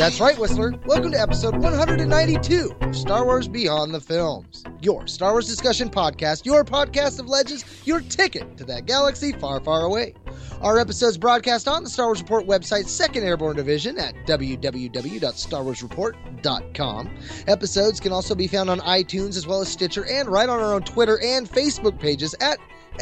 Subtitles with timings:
[0.00, 0.72] That's right, Whistler.
[0.86, 6.46] Welcome to episode 192 of Star Wars Beyond the Films, your Star Wars discussion podcast,
[6.46, 10.14] your podcast of legends, your ticket to that galaxy far, far away.
[10.62, 17.10] Our episodes broadcast on the Star Wars Report website, Second Airborne Division at www.starwarsreport.com.
[17.46, 20.72] Episodes can also be found on iTunes as well as Stitcher and right on our
[20.72, 22.58] own Twitter and Facebook pages at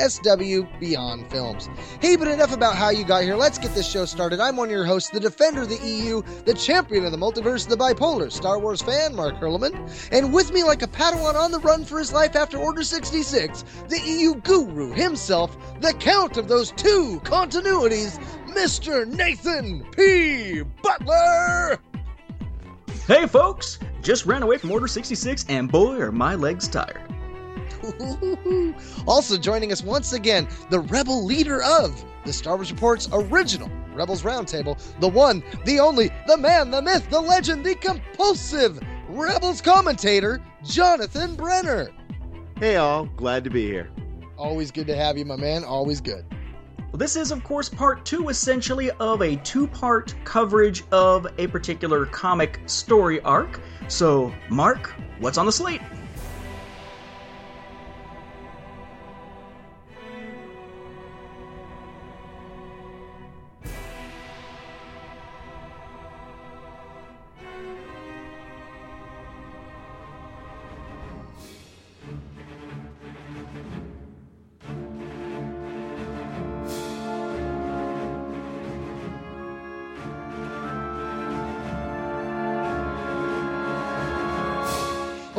[0.09, 1.69] SW Beyond Films.
[2.01, 3.37] Hey, but enough about how you got here.
[3.37, 4.41] Let's get this show started.
[4.41, 7.69] I'm one of your hosts, the defender of the EU, the champion of the multiverse,
[7.69, 9.75] the bipolar Star Wars fan, Mark Hurleman.
[10.13, 13.65] And with me, like a Padawan on the run for his life after Order 66,
[13.89, 19.07] the EU guru himself, the count of those two continuities, Mr.
[19.07, 20.63] Nathan P.
[20.83, 21.79] Butler!
[23.07, 27.08] Hey folks, just ran away from Order 66 and boy are my legs tired.
[29.07, 34.23] also joining us once again, the rebel leader of the Star Wars Report's original Rebels
[34.23, 40.41] Roundtable, the one, the only, the man, the myth, the legend, the compulsive Rebels commentator,
[40.63, 41.91] Jonathan Brenner.
[42.61, 43.91] Hey all, glad to be here.
[44.37, 45.65] Always good to have you, my man.
[45.65, 46.25] Always good.
[46.93, 51.47] Well, this is, of course, part two, essentially, of a two part coverage of a
[51.47, 53.61] particular comic story arc.
[53.89, 55.83] So, Mark, what's on the slate?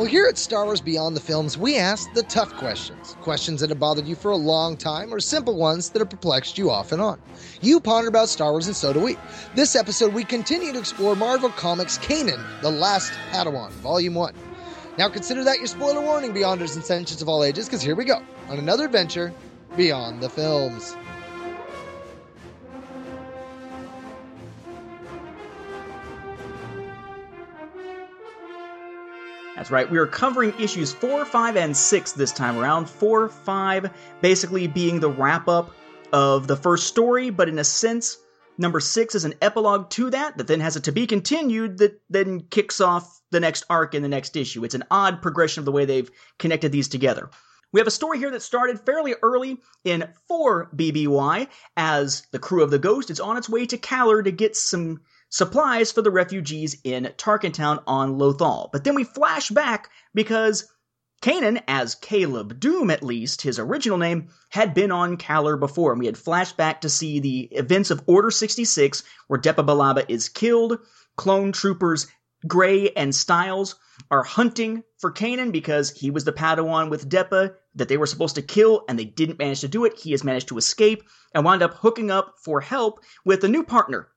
[0.00, 3.18] Well, here at Star Wars Beyond the Films, we ask the tough questions.
[3.20, 6.56] Questions that have bothered you for a long time, or simple ones that have perplexed
[6.56, 7.20] you off and on.
[7.60, 9.18] You ponder about Star Wars, and so do we.
[9.54, 14.34] This episode, we continue to explore Marvel Comics Kanan, The Last Padawan, Volume 1.
[14.96, 18.06] Now consider that your spoiler warning, Beyonders and Sentients of all ages, because here we
[18.06, 19.34] go on another adventure
[19.76, 20.96] beyond the films.
[29.60, 32.88] That's right, we are covering issues 4, 5, and 6 this time around.
[32.88, 33.90] 4, 5
[34.22, 35.72] basically being the wrap up
[36.14, 38.16] of the first story, but in a sense,
[38.56, 42.00] number 6 is an epilogue to that that then has a to be continued that
[42.08, 44.64] then kicks off the next arc in the next issue.
[44.64, 47.28] It's an odd progression of the way they've connected these together.
[47.70, 52.62] We have a story here that started fairly early in 4 BBY as the crew
[52.62, 56.10] of the Ghost is on its way to Kaller to get some supplies for the
[56.10, 58.68] refugees in Tarkintown on Lothal.
[58.72, 60.70] But then we flash back because
[61.22, 66.00] Kanan, as Caleb Dume at least, his original name, had been on Kaller before, and
[66.00, 70.28] we had flashed back to see the events of Order 66, where Depa Billaba is
[70.28, 70.78] killed,
[71.16, 72.06] clone troopers
[72.46, 73.74] Gray and Styles
[74.10, 78.36] are hunting for Kanan because he was the Padawan with Depa that they were supposed
[78.36, 79.98] to kill, and they didn't manage to do it.
[79.98, 81.02] He has managed to escape
[81.34, 84.08] and wound up hooking up for help with a new partner,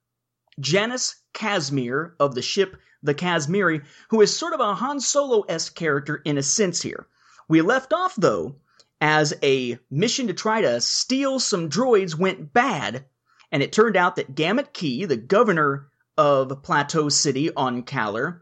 [0.60, 5.76] Janus Casimir of the ship the Casmiri, who is sort of a Han Solo esque
[5.76, 7.08] character in a sense here.
[7.50, 8.56] We left off, though,
[9.02, 13.06] as a mission to try to steal some droids went bad,
[13.52, 18.40] and it turned out that Gamut Key, the governor of Plateau City on Kaller,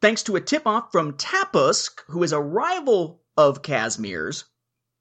[0.00, 4.44] thanks to a tip off from Tapusk, who is a rival of Kasmir's,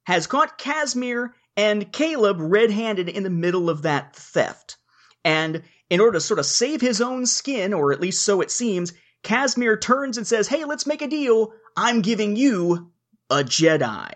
[0.04, 4.78] has caught Casimir and Caleb red handed in the middle of that theft.
[5.24, 8.50] And in order to sort of save his own skin, or at least so it
[8.50, 8.94] seems,
[9.24, 11.52] Casimir turns and says, Hey, let's make a deal.
[11.76, 12.92] I'm giving you
[13.30, 14.10] a Jedi.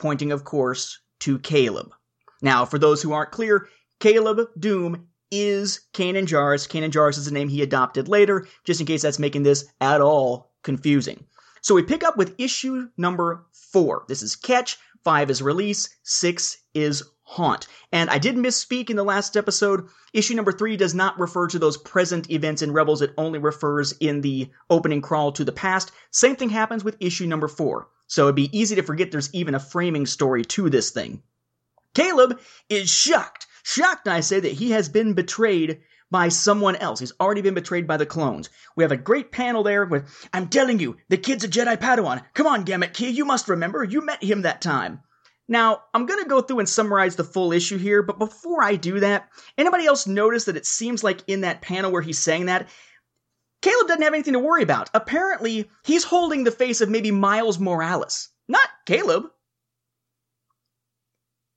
[0.00, 1.92] Pointing, of course, to Caleb.
[2.42, 3.68] Now, for those who aren't clear,
[4.00, 6.68] Caleb Dume is Kanan Jarrus.
[6.68, 10.00] Kanan Jarrus is the name he adopted later, just in case that's making this at
[10.00, 11.24] all confusing.
[11.60, 14.04] So we pick up with issue number four.
[14.08, 17.68] This is Catch, five is Release, six is Haunt.
[17.92, 19.86] And I did misspeak in the last episode.
[20.12, 23.92] Issue number three does not refer to those present events in Rebels, it only refers
[24.00, 25.92] in the opening crawl to the past.
[26.10, 27.88] Same thing happens with issue number four.
[28.08, 31.22] So it'd be easy to forget there's even a framing story to this thing.
[31.94, 33.46] Caleb is shocked.
[33.62, 36.98] Shocked, I say, that he has been betrayed by someone else.
[36.98, 38.50] He's already been betrayed by the clones.
[38.74, 42.24] We have a great panel there with, I'm telling you, the kid's a Jedi Padawan.
[42.34, 43.84] Come on, Gamut Key, you must remember.
[43.84, 45.02] You met him that time.
[45.50, 48.76] Now, I'm going to go through and summarize the full issue here, but before I
[48.76, 52.46] do that, anybody else notice that it seems like in that panel where he's saying
[52.46, 52.68] that,
[53.60, 54.88] Caleb doesn't have anything to worry about.
[54.94, 59.24] Apparently, he's holding the face of maybe Miles Morales, not Caleb.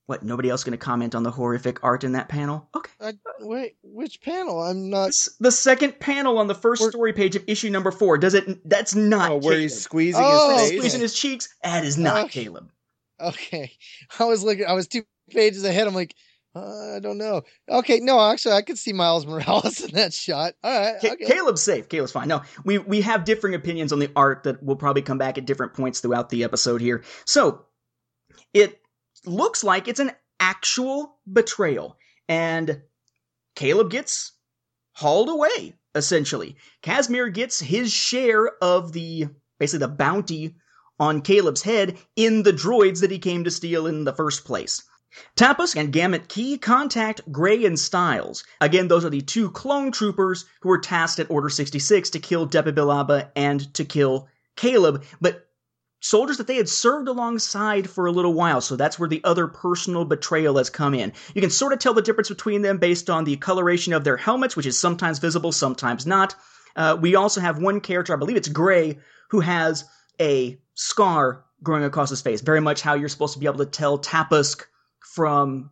[0.08, 2.68] What, nobody else going to comment on the horrific art in that panel?
[2.76, 2.92] Okay.
[3.00, 4.62] Uh, wait, which panel?
[4.62, 5.12] I'm not.
[5.40, 8.18] The second panel on the 1st story page of issue number four.
[8.18, 8.68] Does it?
[8.68, 9.32] That's not.
[9.32, 9.62] Oh, where Caleb.
[9.62, 10.80] he's squeezing Oh, his He's face.
[10.80, 11.56] squeezing his cheeks.
[11.64, 12.44] That is not Okay.
[12.44, 12.70] Caleb.
[13.24, 13.72] Okay,
[14.20, 14.66] I was looking.
[14.66, 15.88] I was two pages ahead.
[15.88, 16.16] I'm like,
[16.56, 17.42] uh, I don't know.
[17.70, 20.54] Okay, no, actually, I could see Miles Morales in that shot.
[20.64, 21.26] All right, Ca- okay.
[21.26, 21.90] Caleb's safe.
[21.90, 22.28] Caleb's fine.
[22.28, 25.46] No, we we have differing opinions on the art that will probably come back at
[25.46, 27.04] different points throughout the episode here.
[27.26, 27.66] So
[28.54, 28.82] it
[29.26, 31.98] looks like it's an actual betrayal,
[32.28, 32.82] and
[33.56, 34.34] Caleb gets
[34.94, 35.74] hauled away.
[35.96, 39.28] Essentially, Casimir gets his share of the
[39.60, 40.56] basically the bounty
[41.00, 44.84] on Caleb's head in the droids that he came to steal in the first place.
[45.36, 48.44] Tapusk and Gamut Key contact Gray and Styles.
[48.60, 52.48] Again, those are the two clone troopers who were tasked at Order 66 to kill
[52.48, 55.48] Depa Billaba and to kill Caleb, but
[56.04, 59.48] soldiers that they had served alongside for a little while, so that's where the other
[59.48, 61.14] personal betrayal has come in.
[61.34, 64.18] You can sort of tell the difference between them based on the coloration of their
[64.18, 66.36] helmets, which is sometimes visible, sometimes not.
[66.76, 69.00] Uh, we also have one character, I believe it's Gray,
[69.30, 69.86] who has
[70.20, 73.66] a scar growing across his face, very much how you're supposed to be able to
[73.66, 74.66] tell Tapusk
[75.00, 75.72] from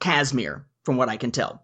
[0.00, 1.62] Casimir, from what I can tell.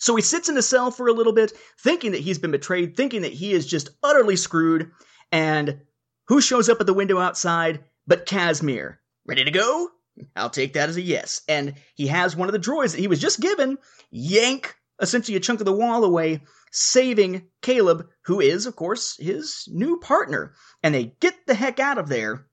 [0.00, 2.96] So he sits in the cell for a little bit, thinking that he's been betrayed,
[2.96, 4.90] thinking that he is just utterly screwed,
[5.32, 5.80] and
[6.28, 9.00] who shows up at the window outside but Casimir?
[9.26, 9.88] Ready to go?
[10.36, 11.42] I'll take that as a yes.
[11.48, 13.78] And he has one of the droids that he was just given
[14.10, 16.42] yank essentially a chunk of the wall away,
[16.72, 20.54] saving Caleb, who is, of course, his new partner.
[20.82, 22.46] And they get the heck out of there,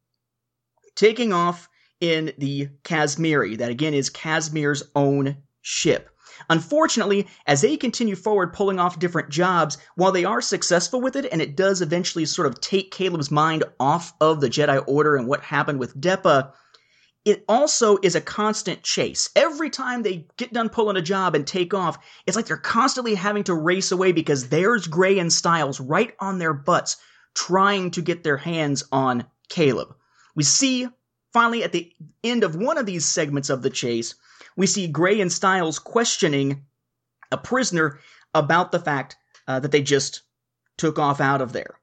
[0.95, 3.57] taking off in the Casmiri.
[3.57, 6.09] That again is Kasmir's own ship.
[6.49, 11.27] Unfortunately, as they continue forward pulling off different jobs, while they are successful with it,
[11.31, 15.27] and it does eventually sort of take Caleb's mind off of the Jedi Order and
[15.27, 16.51] what happened with Depa,
[17.23, 19.29] it also is a constant chase.
[19.35, 23.13] Every time they get done pulling a job and take off, it's like they're constantly
[23.13, 26.97] having to race away because there's Gray and Styles right on their butts
[27.35, 29.95] trying to get their hands on Caleb.
[30.35, 30.88] We see
[31.31, 34.15] finally at the end of one of these segments of the chase,
[34.57, 36.65] we see Gray and Styles questioning
[37.31, 38.00] a prisoner
[38.33, 39.15] about the fact
[39.47, 40.24] uh, that they just
[40.77, 41.79] took off out of there.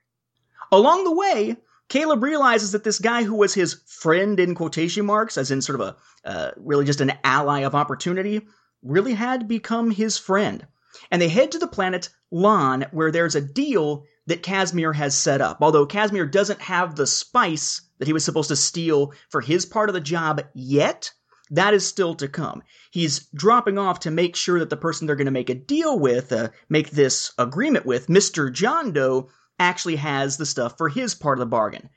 [0.73, 1.57] Along the way,
[1.89, 5.81] Caleb realizes that this guy who was his friend in quotation marks, as in sort
[5.81, 5.97] of a
[6.29, 8.47] uh, really just an ally of opportunity,
[8.83, 10.67] really had become his friend.
[11.11, 15.41] And they head to the planet Lon, where there's a deal that Casimir has set
[15.41, 15.59] up.
[15.61, 19.89] Although Casimir doesn't have the spice that he was supposed to steal for his part
[19.89, 21.11] of the job yet,
[21.51, 22.63] that is still to come.
[22.91, 25.99] He's dropping off to make sure that the person they're going to make a deal
[25.99, 28.53] with, uh, make this agreement with, Mr.
[28.53, 31.89] John Doe, actually has the stuff for his part of the bargain.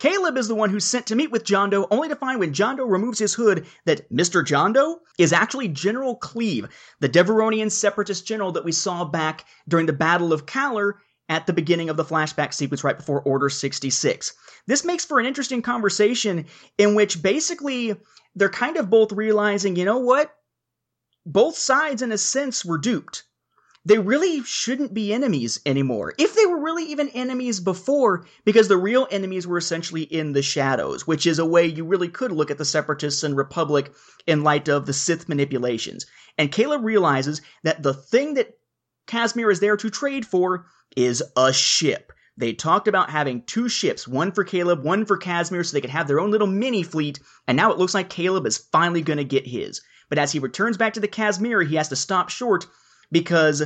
[0.00, 2.52] Caleb is the one who's sent to meet with John Doe, only to find when
[2.52, 4.44] John Doe removes his hood that Mr.
[4.44, 6.68] John Doe is actually General Kleeve,
[7.00, 10.94] the Devaronian separatist general that we saw back during the Battle of Kaller
[11.28, 14.34] at the beginning of the flashback sequence right before Order 66.
[14.66, 16.46] This makes for an interesting conversation
[16.76, 17.94] in which basically
[18.34, 20.34] they're kind of both realizing, you know what?
[21.24, 23.22] Both sides, in a sense, were duped
[23.86, 26.14] they really shouldn't be enemies anymore.
[26.18, 30.42] If they were really even enemies before, because the real enemies were essentially in the
[30.42, 33.92] shadows, which is a way you really could look at the Separatists and Republic
[34.26, 36.06] in light of the Sith manipulations.
[36.38, 38.56] And Caleb realizes that the thing that
[39.06, 40.64] Casimir is there to trade for
[40.96, 42.10] is a ship.
[42.38, 45.90] They talked about having two ships, one for Caleb, one for Casimir, so they could
[45.90, 49.18] have their own little mini fleet, and now it looks like Caleb is finally going
[49.18, 49.82] to get his.
[50.08, 52.66] But as he returns back to the Casimir, he has to stop short
[53.10, 53.62] because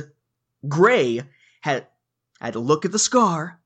[0.67, 1.21] Gray
[1.61, 1.87] had
[2.39, 3.59] had to look at the scar.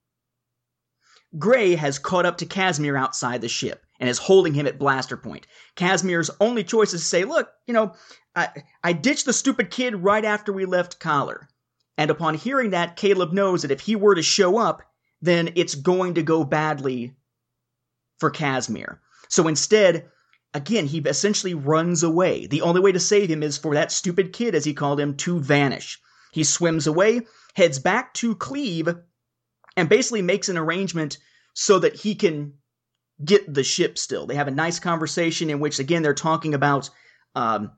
[1.38, 5.18] Gray has caught up to Casimir outside the ship and is holding him at blaster
[5.18, 5.48] point.
[5.76, 7.96] Casimir's only choice is to say, "Look, you know,
[8.36, 8.50] I
[8.84, 11.48] I ditched the stupid kid right after we left Kaller."
[11.98, 14.82] And upon hearing that, Caleb knows that if he were to show up,
[15.22, 17.16] then it's going to go badly
[18.18, 19.02] for Casimir.
[19.30, 20.10] So instead,
[20.54, 22.48] again, he essentially runs away.
[22.48, 25.16] The only way to save him is for that stupid kid, as he called him,
[25.18, 26.00] to vanish.
[26.32, 27.22] He swims away,
[27.56, 29.02] heads back to Kleeve,
[29.76, 31.18] and basically makes an arrangement
[31.54, 32.54] so that he can
[33.24, 34.26] get the ship still.
[34.26, 36.90] They have a nice conversation in which, again, they're talking about
[37.36, 37.72] um,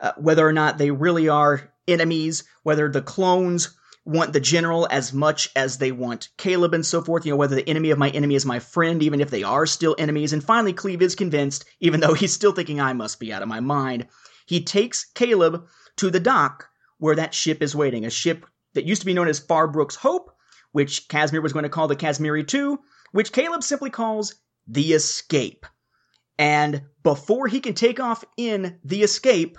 [0.00, 5.12] uh, whether or not they really are enemies, whether the clones want the general as
[5.12, 8.10] much as they want Caleb and so forth, you know, whether the enemy of my
[8.10, 10.32] enemy is my friend, even if they are still enemies.
[10.32, 13.48] And finally, Kleeve is convinced, even though he's still thinking I must be out of
[13.48, 14.08] my mind.
[14.46, 15.66] He takes Caleb
[15.96, 16.68] to the dock
[16.98, 20.30] where that ship is waiting, a ship that used to be known as Farbrook's Hope,
[20.72, 22.78] which Casimir was going to call the Casmiri 2,
[23.12, 24.34] which Caleb simply calls
[24.66, 25.66] the Escape.
[26.38, 29.58] And before he can take off in the Escape,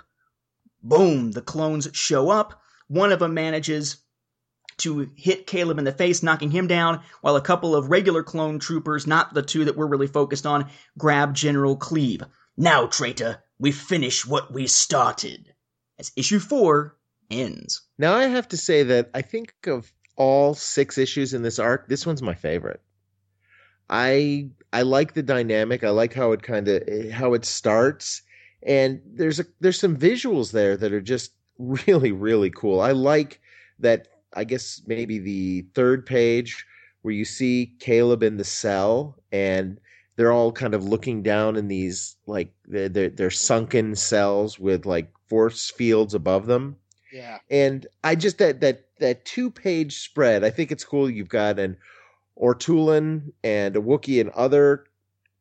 [0.82, 2.60] boom, the clones show up.
[2.88, 4.03] One of them manages
[4.78, 8.58] to hit Caleb in the face, knocking him down, while a couple of regular clone
[8.58, 12.22] troopers, not the two that we're really focused on, grab General Kleeve.
[12.56, 15.54] Now, traitor, we finish what we started.
[15.98, 16.96] As issue four
[17.30, 17.82] ends.
[17.98, 21.88] Now I have to say that I think of all six issues in this arc,
[21.88, 22.80] this one's my favorite.
[23.88, 25.84] I I like the dynamic.
[25.84, 28.22] I like how it kind of how it starts,
[28.62, 32.80] and there's a there's some visuals there that are just really really cool.
[32.80, 33.40] I like
[33.80, 34.08] that.
[34.34, 36.66] I guess maybe the third page
[37.02, 39.78] where you see Caleb in the cell and
[40.16, 44.86] they're all kind of looking down in these like they're, they're, they're sunken cells with
[44.86, 46.76] like force fields above them.
[47.12, 47.38] Yeah.
[47.50, 51.10] And I just that that that two page spread, I think it's cool.
[51.10, 51.76] You've got an
[52.40, 54.84] Ortolan and a Wookiee and other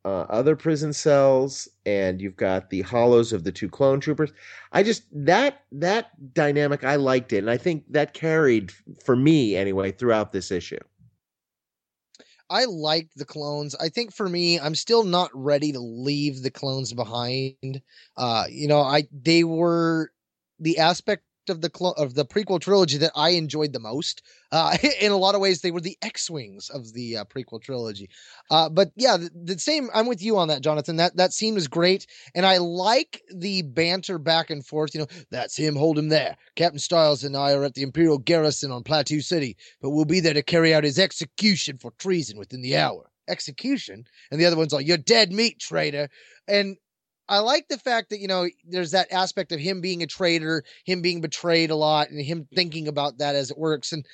[0.06, 4.32] uh, other prison cells, and you've got the hollows of the two clone troopers.
[4.72, 8.72] I just that that dynamic I liked it, and I think that carried
[9.04, 10.80] for me anyway throughout this issue.
[12.50, 13.76] I liked the clones.
[13.76, 17.82] I think for me, I'm still not ready to leave the clones behind.
[18.18, 20.12] Uh, you know, I they were
[20.60, 24.22] the aspect of the clo- of the prequel trilogy that I enjoyed the most.
[24.52, 28.10] Uh, in a lot of ways, they were the X-wings of the uh, prequel trilogy.
[28.52, 29.90] Uh, but yeah, the, the, same.
[29.94, 30.98] I'm with you on that, Jonathan.
[30.98, 34.94] That that scene was great, and I like the banter back and forth.
[34.94, 35.76] You know, that's him.
[35.76, 36.38] Hold him there.
[36.56, 40.20] Captain Styles and I are at the Imperial garrison on Plateau City, but we'll be
[40.20, 43.10] there to carry out his execution for treason within the hour.
[43.30, 46.10] Execution, and the other one's like, "You're dead meat, traitor."
[46.48, 46.76] And
[47.30, 50.64] I like the fact that you know there's that aspect of him being a traitor,
[50.86, 53.92] him being betrayed a lot, and him thinking about that as it works.
[53.92, 54.06] And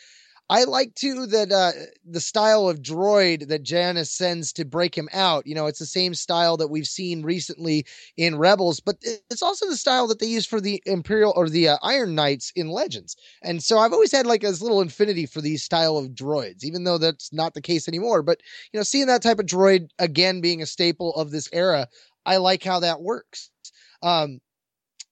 [0.51, 1.71] I like too that uh,
[2.03, 5.45] the style of droid that Janus sends to break him out.
[5.45, 7.85] You know, it's the same style that we've seen recently
[8.17, 8.97] in Rebels, but
[9.29, 12.51] it's also the style that they use for the Imperial or the uh, Iron Knights
[12.55, 13.15] in Legends.
[13.43, 16.83] And so I've always had like a little infinity for these style of droids, even
[16.83, 18.23] though that's not the case anymore.
[18.23, 18.41] But
[18.73, 21.87] you know, seeing that type of droid again being a staple of this era,
[22.25, 23.49] I like how that works.
[24.01, 24.39] Um,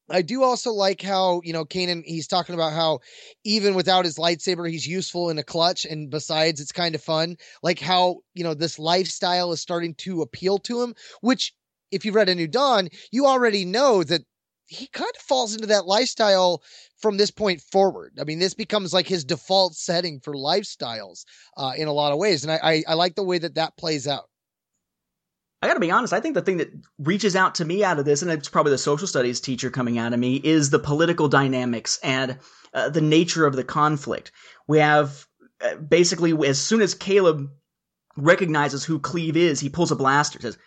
[0.10, 3.00] I do also like how, you know, Kanan, he's talking about how
[3.44, 5.86] even without his lightsaber, he's useful in a clutch.
[5.86, 7.36] And besides, it's kind of fun.
[7.62, 11.54] Like how, you know, this lifestyle is starting to appeal to him, which
[11.92, 14.22] if you've read A New Dawn, you already know that
[14.68, 16.62] he kind of falls into that lifestyle
[16.98, 18.14] from this point forward.
[18.20, 21.24] I mean, this becomes like his default setting for lifestyles
[21.56, 22.44] uh, in a lot of ways.
[22.44, 24.30] And I, I, I like the way that that plays out.
[25.62, 28.06] I gotta be honest, I think the thing that reaches out to me out of
[28.06, 31.28] this, and it's probably the social studies teacher coming out of me, is the political
[31.28, 32.38] dynamics and
[32.76, 34.32] uh, the nature of the conflict.
[34.68, 35.26] We have
[35.60, 37.50] uh, basically, as soon as Caleb
[38.16, 40.60] recognizes who Kleeve is, he pulls a blaster, says,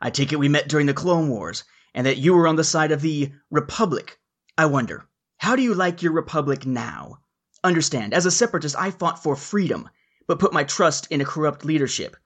[0.00, 1.64] I take it we met during the Clone Wars,
[1.94, 4.18] and that you were on the side of the Republic.
[4.56, 7.18] I wonder, how do you like your Republic now?
[7.62, 9.90] Understand, as a separatist, I fought for freedom,
[10.26, 12.16] but put my trust in a corrupt leadership.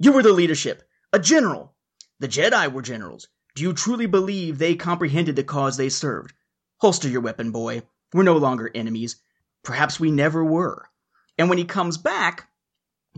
[0.00, 1.74] You were the leadership a general!
[2.20, 3.28] The Jedi were generals.
[3.54, 6.34] Do you truly believe they comprehended the cause they served?
[6.78, 7.82] Holster your weapon, boy.
[8.12, 9.16] We're no longer enemies.
[9.64, 10.88] Perhaps we never were.
[11.36, 12.48] And when he comes back,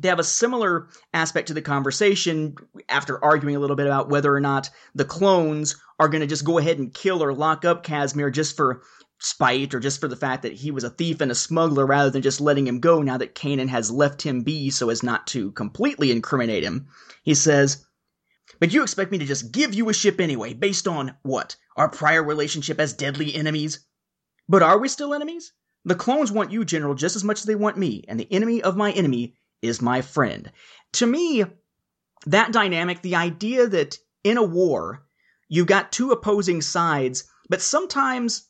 [0.00, 2.56] they have a similar aspect to the conversation
[2.88, 6.44] after arguing a little bit about whether or not the clones are going to just
[6.44, 8.82] go ahead and kill or lock up Casimir just for
[9.22, 12.10] spite or just for the fact that he was a thief and a smuggler rather
[12.10, 15.28] than just letting him go now that Kanan has left him be so as not
[15.28, 16.88] to completely incriminate him.
[17.22, 17.84] He says,
[18.58, 21.54] But you expect me to just give you a ship anyway, based on what?
[21.76, 23.86] Our prior relationship as deadly enemies?
[24.48, 25.52] But are we still enemies?
[25.84, 28.60] The clones want you, General, just as much as they want me, and the enemy
[28.60, 30.50] of my enemy is my friend.
[30.94, 31.44] To me,
[32.26, 35.06] that dynamic, the idea that in a war,
[35.48, 38.48] you've got two opposing sides, but sometimes,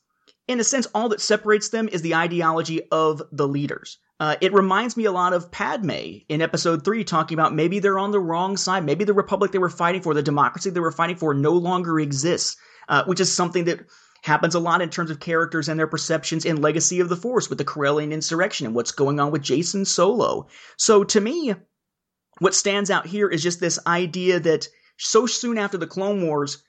[0.49, 3.99] in a sense, all that separates them is the ideology of the leaders.
[4.19, 7.99] Uh, it reminds me a lot of Padme in episode three, talking about maybe they're
[7.99, 8.85] on the wrong side.
[8.85, 11.99] Maybe the republic they were fighting for, the democracy they were fighting for, no longer
[11.99, 12.57] exists,
[12.89, 13.81] uh, which is something that
[14.23, 17.49] happens a lot in terms of characters and their perceptions in Legacy of the Force
[17.49, 20.47] with the Corellian insurrection and what's going on with Jacen Solo.
[20.77, 21.55] So to me,
[22.39, 24.69] what stands out here is just this idea that
[24.99, 26.63] so soon after the Clone Wars,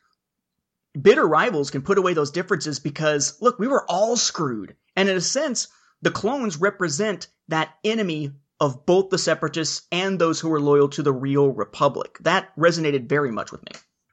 [0.99, 5.17] bitter rivals can put away those differences because look, we were all screwed And in
[5.17, 5.67] a sense,
[6.01, 11.03] the clones represent that enemy of both the separatists and those who are loyal to
[11.03, 12.17] the real republic.
[12.21, 13.71] That resonated very much with me.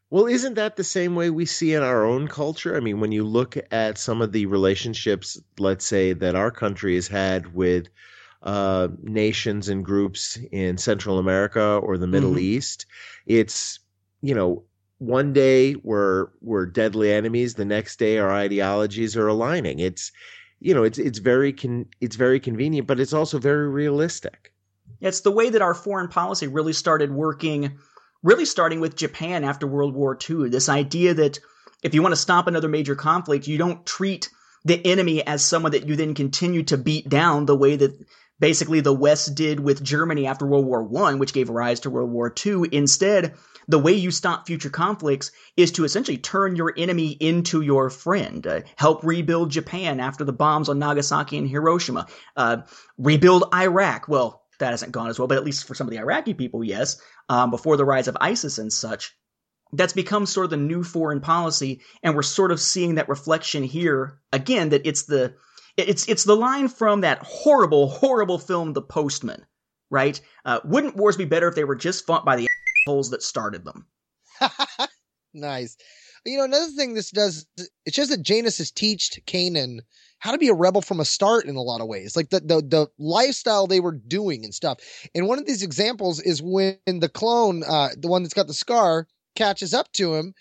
[0.09, 2.77] Well, isn't that the same way we see in our own culture?
[2.77, 6.97] I mean, when you look at some of the relationships, let's say, that our country
[6.97, 7.89] has had with
[8.43, 12.41] uh, nations and groups in Central America or the Middle Mhm.
[12.41, 12.87] East,
[13.27, 13.79] it's,
[14.23, 14.65] you know,
[15.01, 19.79] one day we're we're deadly enemies, the next day our ideologies are aligning.
[19.79, 20.13] It's
[20.61, 24.53] you know, it's it's very con- it's very convenient, but it's also very realistic.
[25.01, 27.79] It's the way that our foreign policy really started working,
[28.23, 30.51] really starting with Japan after World War II.
[30.51, 31.41] This idea that
[31.83, 34.29] if you want to stop another major conflict, you don't treat
[34.67, 37.99] the enemy as someone that you then continue to beat down the way that
[38.39, 42.11] basically the West did with Germany after World War I, which gave rise to World
[42.11, 42.65] War II.
[42.71, 43.35] Instead,
[43.69, 48.47] the way you stop future conflicts is to essentially turn your enemy into your friend.
[48.47, 52.07] Uh, help rebuild Japan after the bombs on Nagasaki and Hiroshima.
[52.37, 52.59] Uh,
[52.99, 54.09] rebuild Iraq.
[54.09, 56.63] Well, that hasn't gone as well, but at least for some of the Iraqi people,
[56.63, 57.01] yes.
[57.29, 59.15] Um, before the rise of ISIS and such,
[59.73, 63.63] that's become sort of the new foreign policy, and we're sort of seeing that reflection
[63.63, 64.71] here again.
[64.71, 65.35] That it's the
[65.77, 69.47] it's it's the line from that horrible, horrible film, The Postman,
[69.91, 70.21] right?
[70.45, 72.49] Uh, wouldn't wars be better if they were just fought by the
[72.87, 73.87] assholes that started them?
[75.35, 75.77] nice.
[76.25, 77.47] You know, another thing this does,
[77.87, 79.81] it shows that Janus has taught Kanan
[80.19, 82.41] how to be a rebel from a start in a lot of ways, like the,
[82.41, 84.79] the the lifestyle they were doing and stuff.
[85.15, 88.55] And one of these examples is when the clone, uh, the one that's got the
[88.55, 90.35] scar, catches up to him,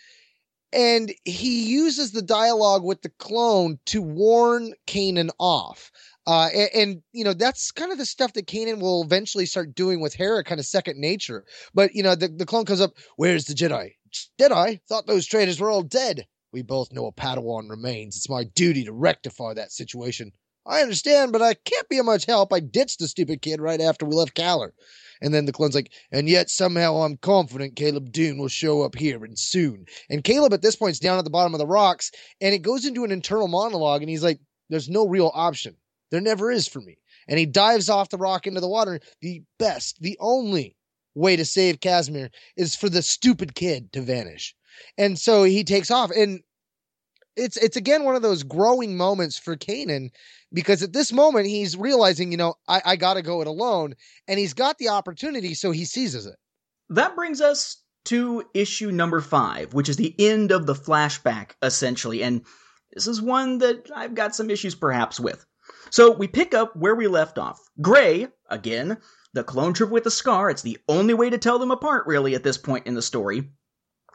[0.73, 5.91] and he uses the dialogue with the clone to warn Kanan off.
[6.29, 9.73] Uh, and, and, you know that's kind of the stuff that Kanan will eventually start
[9.73, 11.43] doing with Hera, kind of second nature.
[11.73, 13.93] But you know the, the clone comes up, "Where's the Jedi?
[14.39, 14.79] Jedi?
[14.87, 16.27] Thought those traitors were all dead.
[16.51, 18.15] We both know a Padawan remains.
[18.15, 20.31] It's my duty to rectify that situation.
[20.67, 22.53] I understand, but I can't be of much help.
[22.53, 24.73] I ditched the stupid kid right after we left Kaller.
[25.23, 28.93] And then the clone's like, and yet somehow I'm confident Caleb Dume will show up
[28.93, 29.85] here and soon.
[30.11, 32.61] And Caleb at this point is down at the bottom of the rocks, and it
[32.61, 34.39] goes into an internal monologue, and he's like,
[34.69, 35.75] there's no real option.
[36.11, 36.97] There never is for me.
[37.27, 38.99] And he dives off the rock into the water.
[39.21, 40.75] The best, the only
[41.15, 44.55] way to save Casimir is for the stupid kid to vanish.
[44.97, 46.11] And so he takes off.
[46.11, 46.41] And
[47.35, 50.09] it's it's again one of those growing moments for Kanan
[50.51, 53.95] because at this moment he's realizing, you know, I, I gotta go it alone.
[54.27, 56.35] And he's got the opportunity, so he seizes it.
[56.89, 62.23] That brings us to issue number five, which is the end of the flashback, essentially.
[62.23, 62.43] And
[62.93, 65.45] this is one that I've got some issues perhaps with.
[65.91, 67.59] So we pick up where we left off.
[67.81, 68.97] Gray, again,
[69.33, 72.35] the clone trooper with the scar, it's the only way to tell them apart, really,
[72.35, 73.51] at this point in the story,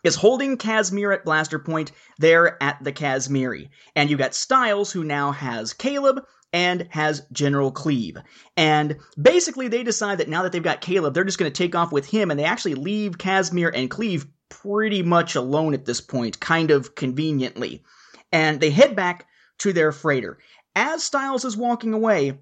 [0.02, 3.70] is holding Casimir at Blaster Point there at the Casmiri.
[3.96, 8.22] And you got Styles, who now has Caleb and has General Kleeve.
[8.56, 11.74] And basically, they decide that now that they've got Caleb, they're just going to take
[11.74, 16.00] off with him, and they actually leave Casimir and Kleeve pretty much alone at this
[16.00, 17.82] point, kind of conveniently.
[18.30, 19.26] And they head back
[19.58, 20.38] to their freighter.
[20.76, 22.40] As Styles is walking away,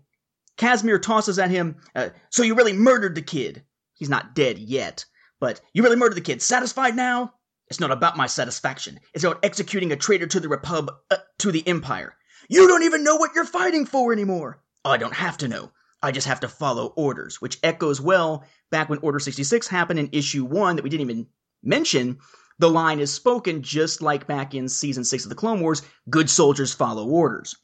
[0.57, 3.65] Casimir tosses at him, uh, So you really murdered the kid.
[3.95, 5.05] He's not dead yet,
[5.41, 6.41] but you really murdered the kid.
[6.43, 7.35] Satisfied now?
[7.69, 9.01] It's not about my satisfaction.
[9.15, 12.17] It's about executing a traitor to the Repub, uh, to the Empire.
[12.49, 14.63] You don't even know what you're fighting for anymore.
[14.85, 15.73] I don't have to know.
[16.03, 20.09] I just have to follow orders, which echoes well back when Order 66 happened in
[20.13, 21.27] issue 1 that we didn't even
[21.63, 22.19] mention.
[22.59, 26.29] The line is spoken just like back in season 6 of the Clone Wars good
[26.29, 27.57] soldiers follow orders.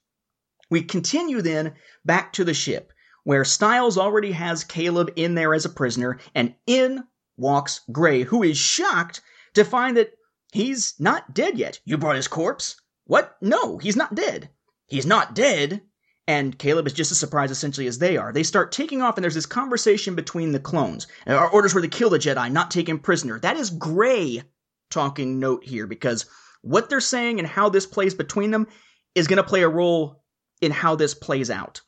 [0.70, 2.92] We continue then back to the ship,
[3.24, 7.04] where Styles already has Caleb in there as a prisoner, and in
[7.36, 9.20] walks Gray, who is shocked
[9.54, 10.12] to find that
[10.52, 11.80] he's not dead yet.
[11.84, 12.80] You brought his corpse?
[13.04, 13.36] What?
[13.40, 14.50] No, he's not dead.
[14.86, 15.82] He's not dead.
[16.26, 18.32] And Caleb is just as surprised essentially as they are.
[18.34, 21.06] They start taking off, and there's this conversation between the clones.
[21.26, 23.40] Our orders were to kill the Jedi, not take him prisoner.
[23.40, 24.42] That is Gray
[24.90, 26.26] talking note here, because
[26.60, 28.66] what they're saying and how this plays between them
[29.14, 30.22] is going to play a role
[30.60, 31.80] in how this plays out.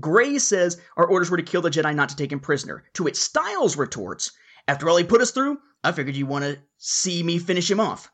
[0.00, 2.84] Gray says our orders were to kill the Jedi, not to take him prisoner.
[2.94, 4.30] To which Styles retorts,
[4.68, 7.80] After all he put us through, I figured you want to see me finish him
[7.80, 8.10] off.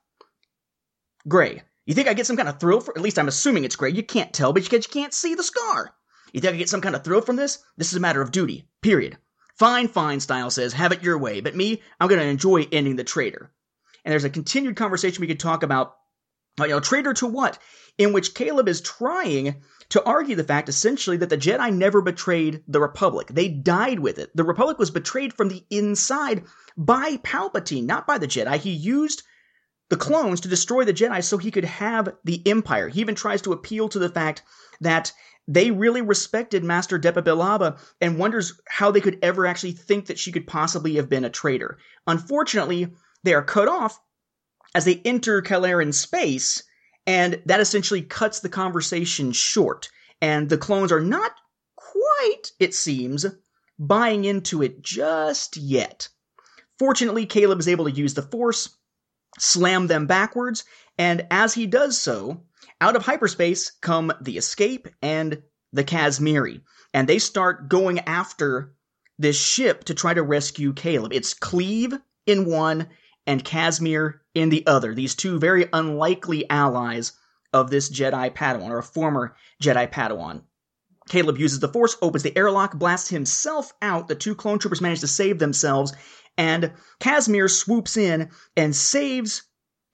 [1.27, 2.97] Gray, you think I get some kind of thrill for?
[2.97, 3.90] At least I'm assuming it's Gray.
[3.90, 5.94] You can't tell, but you can't see the scar.
[6.33, 7.59] You think I get some kind of thrill from this?
[7.77, 8.68] This is a matter of duty.
[8.83, 9.18] Period.
[9.57, 12.97] Fine, fine, Styles says, have it your way, but me, I'm going to enjoy ending
[12.97, 13.53] the traitor.
[14.05, 15.97] And there's a continued conversation we could talk about,
[16.59, 17.59] you know, traitor to what?
[17.97, 22.62] In which Caleb is trying to argue the fact, essentially, that the Jedi never betrayed
[22.66, 23.29] the Republic.
[23.29, 24.31] They died with it.
[24.35, 26.44] The Republic was betrayed from the inside
[26.77, 28.59] by Palpatine, not by the Jedi.
[28.59, 29.23] He used
[29.90, 32.88] the clones to destroy the Jedi so he could have the Empire.
[32.88, 34.42] He even tries to appeal to the fact
[34.81, 35.12] that
[35.47, 40.18] they really respected Master Depa Billaba and wonders how they could ever actually think that
[40.18, 41.79] she could possibly have been a traitor.
[42.07, 42.88] Unfortunately,
[43.23, 44.01] they are cut off
[44.75, 46.62] as they enter Kalaran space,
[47.07, 49.88] and that essentially cuts the conversation short.
[50.21, 51.33] And the clones are not
[51.77, 53.27] quite, it seems,
[53.79, 56.09] buying into it just yet.
[56.79, 58.77] Fortunately, Caleb is able to use the Force,
[59.38, 60.64] slam them backwards,
[60.99, 62.45] and as he does so,
[62.81, 66.62] out of hyperspace come the Escape and the Kazmiri,
[66.93, 68.75] and they start going after
[69.19, 71.12] this ship to try to rescue Caleb.
[71.12, 72.88] It's Kleeve in one
[73.26, 77.12] and Kasmir in the other, these two very unlikely allies
[77.52, 80.42] of this Jedi Padawan, or a former Jedi Padawan.
[81.08, 84.08] Caleb uses the Force, opens the airlock, blasts himself out.
[84.08, 85.92] The two clone troopers manage to save themselves,
[86.37, 89.42] and Kasmir swoops in and saves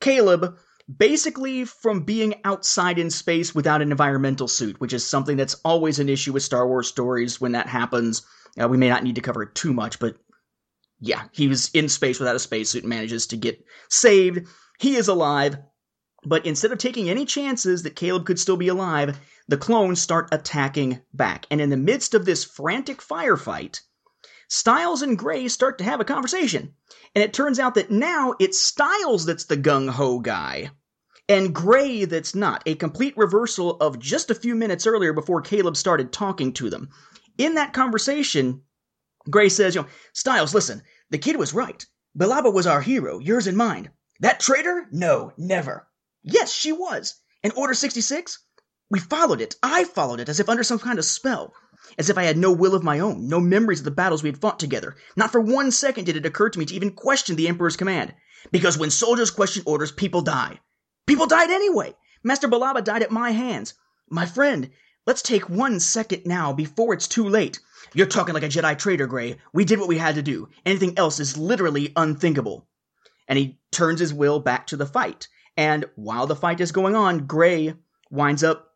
[0.00, 0.56] Caleb
[0.98, 5.98] basically from being outside in space without an environmental suit, which is something that's always
[5.98, 8.22] an issue with Star Wars stories when that happens.
[8.60, 10.16] Uh, we may not need to cover it too much, but
[11.00, 14.46] yeah, he was in space without a spacesuit and manages to get saved.
[14.78, 15.56] He is alive,
[16.24, 20.28] but instead of taking any chances that Caleb could still be alive, the clones start
[20.32, 21.46] attacking back.
[21.50, 23.80] And in the midst of this frantic firefight,
[24.48, 26.74] Styles and Gray start to have a conversation.
[27.14, 30.70] And it turns out that now it's Styles that's the gung ho guy,
[31.28, 32.62] and Gray that's not.
[32.66, 36.90] A complete reversal of just a few minutes earlier before Caleb started talking to them.
[37.38, 38.62] In that conversation,
[39.28, 41.84] Gray says, you know, Styles, listen, the kid was right.
[42.16, 43.90] Billaba was our hero, yours and mine.
[44.20, 44.86] That traitor?
[44.90, 45.88] No, never.
[46.22, 47.14] Yes, she was.
[47.42, 48.38] And Order 66?
[48.90, 49.56] We followed it.
[49.62, 51.54] I followed it as if under some kind of spell.
[51.98, 54.28] As if I had no will of my own, no memories of the battles we
[54.28, 54.96] had fought together.
[55.16, 58.14] Not for one second did it occur to me to even question the Emperor's command.
[58.50, 60.60] Because when soldiers question orders, people die.
[61.06, 61.94] People died anyway.
[62.22, 63.74] Master Billaba died at my hands.
[64.08, 64.70] My friend,
[65.06, 67.60] let's take one second now before it's too late.
[67.94, 69.38] You're talking like a Jedi traitor, Gray.
[69.52, 70.48] We did what we had to do.
[70.64, 72.66] Anything else is literally unthinkable.
[73.26, 75.28] And he turns his will back to the fight.
[75.56, 77.74] And while the fight is going on, Gray
[78.10, 78.74] winds up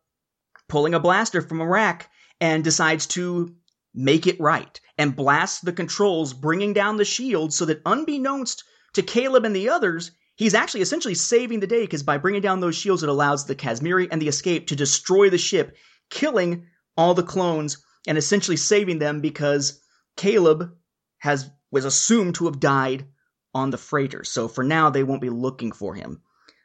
[0.67, 2.09] pulling a blaster from a rack
[2.41, 3.55] and decides to
[3.93, 8.63] make it right and blast the controls, bringing down the shield so that unbeknownst
[8.93, 12.59] to Caleb and the others, he's actually essentially saving the day because by bringing down
[12.59, 15.75] those shields, it allows the Kazmiri and the escape to destroy the ship,
[16.09, 19.81] killing all the clones and essentially saving them because
[20.17, 20.71] Caleb
[21.19, 23.05] has was assumed to have died
[23.53, 24.23] on the freighter.
[24.23, 26.21] So for now, they won't be looking for him.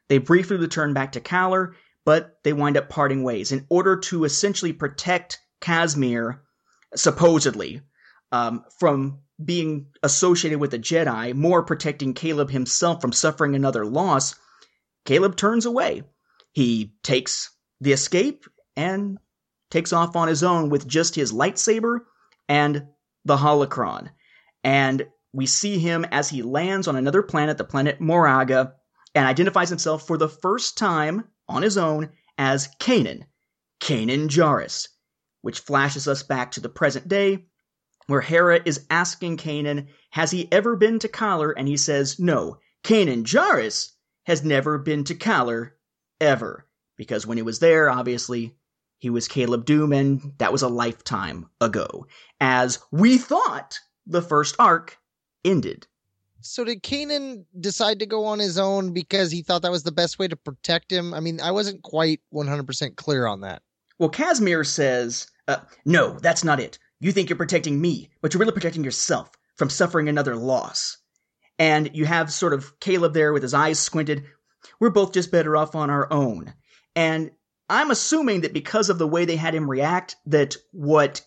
[0.09, 1.75] They briefly return back to Kaller,
[2.05, 6.41] but they wind up parting ways in order to essentially protect Kasmir,
[6.95, 7.83] supposedly,
[8.33, 14.35] um, from being associated with the Jedi, more protecting Caleb himself from suffering another loss,
[15.05, 16.03] Caleb turns away.
[16.53, 17.51] He takes
[17.81, 18.45] the escape
[18.77, 19.19] and
[19.71, 22.01] takes off on his own with just his lightsaber
[22.49, 22.87] and
[23.25, 24.11] the holocron.
[24.65, 28.75] And we see him as he lands on another planet, the planet Moraga,
[29.15, 33.25] and identifies himself for the first time on his own as Kanan,
[33.81, 34.89] Kanan Jarrus
[35.43, 37.47] which flashes us back to the present day,
[38.07, 41.53] where Hera is asking Kanan, has he ever been to Kaller?
[41.57, 43.91] And he says, no, Kanan Jarrus
[44.25, 45.71] has never been to Kaller,
[46.21, 46.67] ever.
[46.97, 48.57] Because when he was there, obviously,
[49.01, 52.07] he was Caleb Dume, and that was a lifetime ago.
[52.41, 54.99] As we thought the first arc
[55.45, 55.87] ended.
[56.43, 59.93] So did Kanan decide to go on his own because he thought that was the
[59.93, 61.13] best way to protect him?
[61.13, 63.63] I mean, I wasn't quite 100% clear on that.
[63.99, 66.79] Well, Casimir says, uh, no, that's not it.
[67.01, 70.99] You think you're protecting me, but you're really protecting yourself from suffering another loss.
[71.59, 74.25] And you have sort of Caleb there with his eyes squinted.
[74.79, 76.55] We're both just better off on our own.
[76.97, 77.31] And
[77.71, 81.23] I'm assuming that because of the way they had him react, that what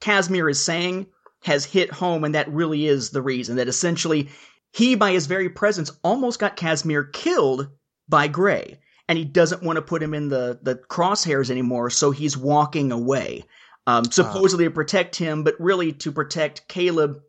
[0.00, 1.06] Kasmir is saying
[1.42, 3.56] has hit home, and that really is the reason.
[3.56, 4.28] That essentially,
[4.72, 7.68] he, by his very presence, almost got Kasmir killed
[8.08, 8.78] by Gray
[9.08, 12.92] and he doesn't want to put him in the the crosshairs anymore, so he's walking
[12.92, 13.44] away.
[13.88, 17.20] Um, supposedly to protect him, but really to protect Caleb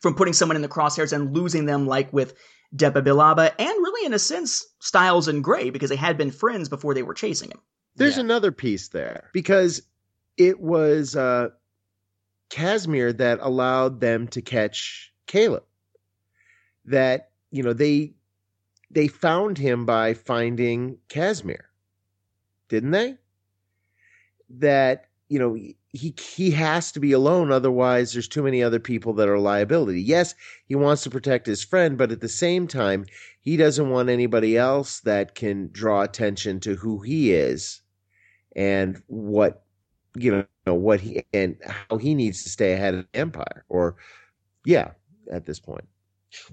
[0.00, 2.34] from putting someone in the crosshairs and losing them, like with
[2.74, 6.70] Depa Billaba, and really, in a sense, Styles and Gray, because they had been friends
[6.70, 7.60] before they were chasing him.
[7.96, 8.22] There's yeah.
[8.22, 9.82] another piece there because
[10.36, 11.50] it was uh,
[12.50, 15.64] Kasmir that allowed them to catch Caleb.
[16.86, 18.14] That you know they
[18.90, 21.66] they found him by finding Casimir,
[22.68, 23.16] didn't they?
[24.50, 29.14] That you know he he has to be alone, otherwise there's too many other people
[29.14, 30.02] that are liability.
[30.02, 30.34] Yes,
[30.66, 33.06] he wants to protect his friend, but at the same time,
[33.40, 37.80] he doesn't want anybody else that can draw attention to who he is
[38.56, 39.64] and what
[40.16, 43.96] you know what he and how he needs to stay ahead of empire or
[44.66, 44.92] yeah
[45.32, 45.86] at this point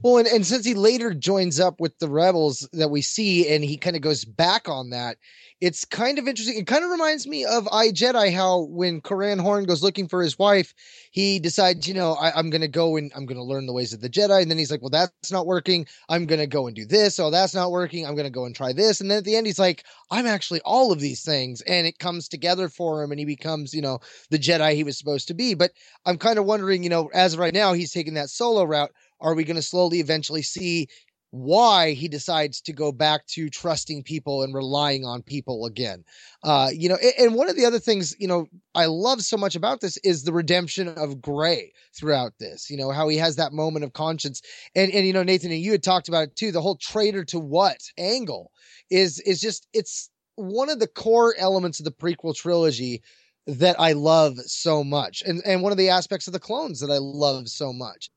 [0.02, 3.64] well, and, and since he later joins up with the rebels that we see, and
[3.64, 5.18] he kind of goes back on that,
[5.62, 6.58] it's kind of interesting.
[6.58, 10.22] It kind of reminds me of I Jedi, how when Corran Horn goes looking for
[10.22, 10.74] his wife,
[11.12, 13.74] he decides, you know, I, am going to go and I'm going to learn the
[13.74, 14.42] ways of the Jedi.
[14.42, 15.86] And then he's like, well, that's not working.
[16.08, 17.20] I'm going to go and do this.
[17.20, 18.06] Oh, that's not working.
[18.06, 19.02] I'm going to go and try this.
[19.02, 21.62] And then at the end, he's like, I'm actually all of these things.
[21.62, 24.98] And it comes together for him and he becomes, you know, the Jedi he was
[24.98, 25.56] supposed to be.
[25.56, 25.72] But
[26.06, 28.92] I'm kind of wondering, you know, as of right now, he's taking that solo route.
[29.22, 30.88] Are we going to slowly eventually see
[31.32, 36.04] why he decides to go back to trusting people and relying on people again.
[36.44, 39.56] Uh, you know, and, one of the other things, you know, I love so much
[39.56, 43.54] about this is the redemption of Gray throughout this, you know, how he has that
[43.54, 44.42] moment of conscience.
[44.76, 47.24] And, and, you know, Nathan, and you had talked about it too, the whole traitor
[47.26, 48.52] to what angle
[48.90, 53.04] is, is just, it's one of the core elements of the prequel trilogy
[53.46, 55.22] that I love so much.
[55.26, 58.10] And, and one of the aspects of the clones that I love so much.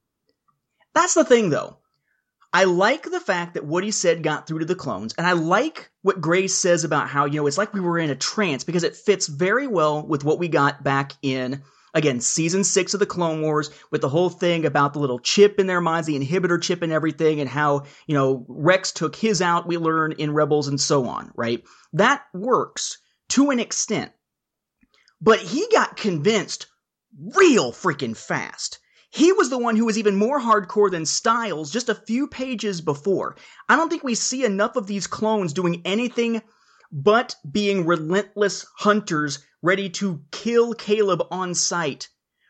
[0.94, 1.78] That's the thing though
[2.54, 5.32] I like the fact that what he said got through to the clones, and I
[5.32, 8.62] like what Grace says about how, you know, it's like we were in a trance
[8.62, 11.62] because it fits very well with what we got back in,
[11.94, 15.58] again, season six of the Clone Wars with the whole thing about the little chip
[15.58, 19.40] in their minds, the inhibitor chip and everything, and how, you know, Rex took his
[19.40, 21.64] out, we learn in Rebels and so on, right?
[21.94, 22.98] That works
[23.30, 24.12] to an extent.
[25.22, 26.66] But he got convinced
[27.34, 28.78] real freaking fast
[29.14, 32.80] he was the one who was even more hardcore than Styles just a few pages
[32.80, 33.36] before.
[33.68, 36.40] I don't think we see enough of these clones doing anything
[36.90, 42.08] but being relentless hunters ready to kill Caleb on sight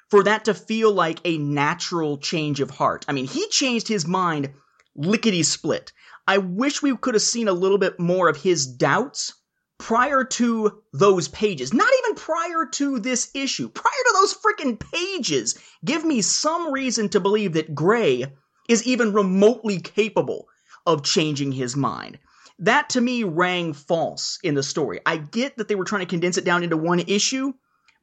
[0.08, 3.04] for that to feel like a natural change of heart.
[3.08, 4.52] I mean, he changed his mind
[4.94, 5.92] lickety split.
[6.28, 9.34] I wish we could have seen a little bit more of his doubts
[9.78, 15.58] prior to those pages, not even prior to this issue, prior to those freaking pages,
[15.84, 18.26] give me some reason to believe that Gray
[18.68, 20.48] is even remotely capable
[20.86, 22.18] of changing his mind.
[22.58, 25.00] That to me rang false in the story.
[25.06, 27.52] I get that they were trying to condense it down into one issue,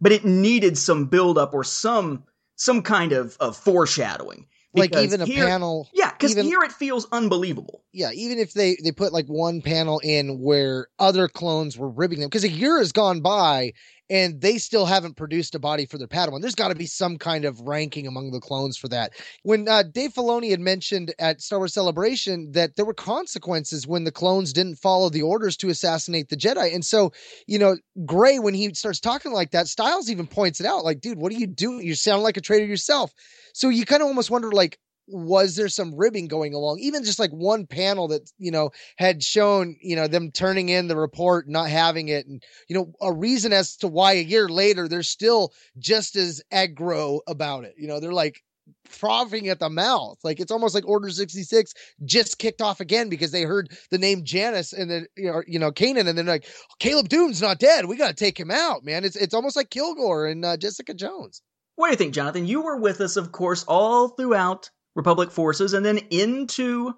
[0.01, 2.23] but it needed some buildup or some
[2.55, 7.07] some kind of, of foreshadowing like even a here, panel yeah because here it feels
[7.11, 11.89] unbelievable yeah even if they they put like one panel in where other clones were
[11.89, 13.71] ribbing them because a year has gone by
[14.09, 16.41] and they still haven't produced a body for their Padawan.
[16.41, 19.13] There's got to be some kind of ranking among the clones for that.
[19.43, 24.05] When uh, Dave Filoni had mentioned at Star Wars Celebration that there were consequences when
[24.05, 27.11] the clones didn't follow the orders to assassinate the Jedi, and so
[27.47, 31.01] you know, Gray when he starts talking like that, Styles even points it out, like,
[31.01, 31.85] dude, what are you doing?
[31.85, 33.13] You sound like a traitor yourself.
[33.53, 34.79] So you kind of almost wonder, like,
[35.11, 36.79] was there some ribbing going along?
[36.79, 40.87] Even just like one panel that you know had shown you know them turning in
[40.87, 44.47] the report not having it and you know a reason as to why a year
[44.47, 47.75] later they're still just as aggro about it.
[47.77, 48.43] You know they're like
[48.85, 50.19] frothing at the mouth.
[50.23, 51.73] Like it's almost like order 66
[52.05, 55.59] just kicked off again because they heard the name Janus and then you know, you
[55.59, 56.45] know Kanan and like
[56.79, 57.85] Caleb Dume's not dead.
[57.85, 59.03] We got to take him out man.
[59.03, 61.41] It's it's almost like Kilgrave and uh, Jessica Jones.
[61.79, 62.45] What do you think, Jonathan?
[62.45, 66.93] You were with us, of course, all throughout Republic forces, and then into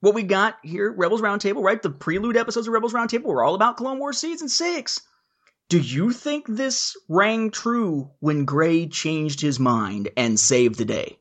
[0.00, 1.80] what we got here, Rebels Roundtable, right?
[1.80, 5.02] The prelude episodes of Rebels Roundtable were all about Clone Wars season six.
[5.68, 11.18] Do you think this rang true when Gray changed his mind and saved the day?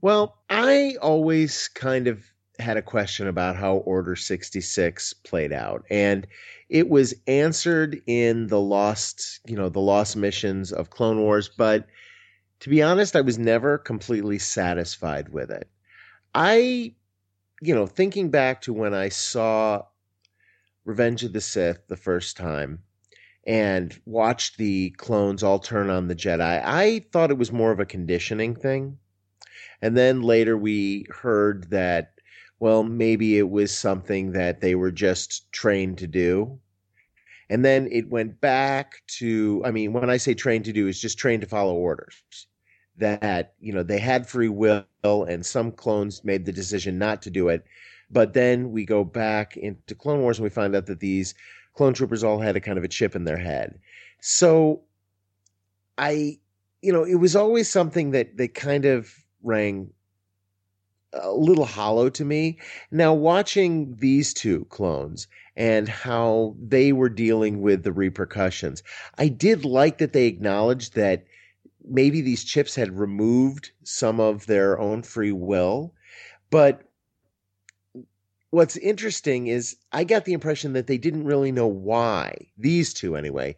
[0.00, 2.24] Well, I always kind of
[2.60, 5.84] had a question about how Order 66 played out.
[5.90, 6.26] And
[6.68, 11.86] it was answered in the lost, you know, the lost missions of Clone Wars, but
[12.60, 15.68] to be honest, I was never completely satisfied with it.
[16.34, 16.94] I,
[17.60, 19.84] you know, thinking back to when I saw
[20.84, 22.80] Revenge of the Sith the first time
[23.46, 27.80] and watched the clones all turn on the Jedi, I thought it was more of
[27.80, 28.98] a conditioning thing.
[29.80, 32.12] And then later we heard that,
[32.58, 36.60] well, maybe it was something that they were just trained to do.
[37.48, 41.00] And then it went back to, I mean, when I say trained to do, it's
[41.00, 42.22] just trained to follow orders
[43.00, 47.30] that you know they had free will and some clones made the decision not to
[47.30, 47.64] do it.
[48.10, 51.34] But then we go back into clone wars and we find out that these
[51.74, 53.78] clone troopers all had a kind of a chip in their head.
[54.20, 54.82] So
[55.98, 56.38] i
[56.82, 59.90] you know it was always something that that kind of rang
[61.12, 62.58] a little hollow to me.
[62.90, 68.82] Now watching these two clones and how they were dealing with the repercussions
[69.18, 71.24] i did like that they acknowledged that
[71.88, 75.94] maybe these chips had removed some of their own free will.
[76.50, 76.82] But
[78.50, 83.16] what's interesting is I got the impression that they didn't really know why, these two
[83.16, 83.56] anyway,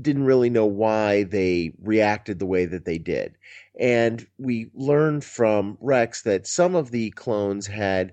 [0.00, 3.36] didn't really know why they reacted the way that they did.
[3.78, 8.12] And we learned from Rex that some of the clones had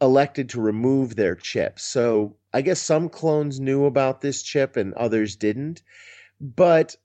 [0.00, 1.84] elected to remove their chips.
[1.84, 5.82] So I guess some clones knew about this chip and others didn't.
[6.40, 6.96] But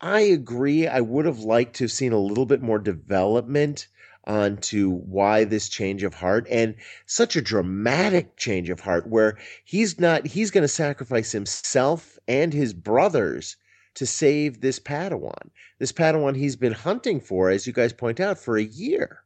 [0.00, 0.86] I agree.
[0.86, 3.88] I would have liked to have seen a little bit more development
[4.26, 6.74] onto why this change of heart and
[7.06, 12.52] such a dramatic change of heart where he's not he's going to sacrifice himself and
[12.52, 13.56] his brothers
[13.94, 18.36] to save this padawan this padawan he's been hunting for as you guys point out
[18.36, 19.20] for a year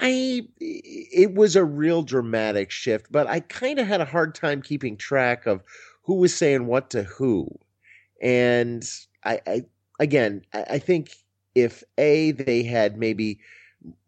[0.00, 4.60] i it was a real dramatic shift but i kind of had a hard time
[4.60, 5.62] keeping track of
[6.02, 7.48] who was saying what to who
[8.20, 8.86] and
[9.26, 9.64] i, I
[10.00, 11.16] again I think
[11.54, 13.40] if a they had maybe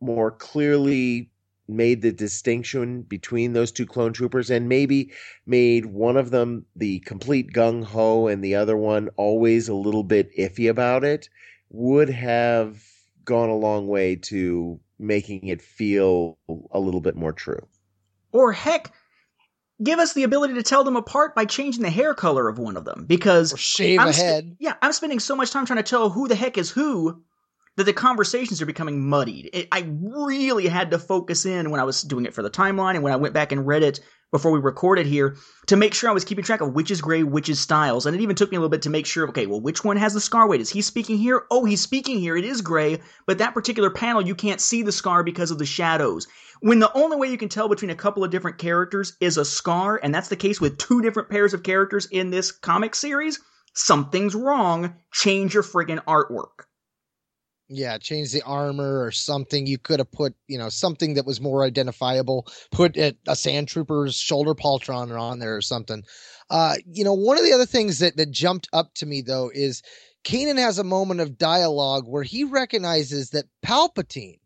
[0.01, 1.31] more clearly
[1.69, 5.13] made the distinction between those two clone troopers and maybe
[5.47, 10.05] made one of them the complete gung ho and the other one always a little
[10.05, 11.29] bit iffy about it
[11.71, 12.83] would have
[13.25, 16.39] gone a long way to making it feel
[16.71, 17.67] a little bit more true.
[18.33, 18.93] Or heck,
[19.83, 22.77] give us the ability to tell them apart by changing the hair color of one
[22.77, 24.57] of them because Or shave I'm a sp- head.
[24.59, 27.23] yeah, I'm spending so much time trying to tell who the heck is who
[27.77, 29.51] that the conversations are becoming muddied.
[29.53, 32.95] It, I really had to focus in when I was doing it for the timeline
[32.95, 35.37] and when I went back and read it before we recorded here
[35.67, 38.07] to make sure I was keeping track of which is Gray, which is Styles.
[38.07, 39.97] And it even took me a little bit to make sure, okay, well, which one
[39.97, 40.61] has the scar weight?
[40.61, 41.45] Is he speaking here?
[41.51, 42.37] Oh, he's speaking here.
[42.37, 45.67] It is Gray, but that particular panel, you can't see the scar because of the
[45.67, 46.27] shadows.
[46.61, 49.45] When the only way you can tell between a couple of different characters is a
[49.45, 53.39] scar, and that's the case with two different pairs of characters in this comic series,
[53.75, 54.95] something's wrong.
[55.13, 56.68] Change your friggin' artwork.
[57.71, 59.67] Yeah, change the armor or something.
[59.67, 62.47] You could have put, you know, something that was more identifiable.
[62.73, 66.03] Put a, a sand trooper's shoulder pauldron on there or something.
[66.49, 69.51] Uh, you know, one of the other things that that jumped up to me though
[69.53, 69.83] is
[70.25, 74.38] Kanan has a moment of dialogue where he recognizes that Palpatine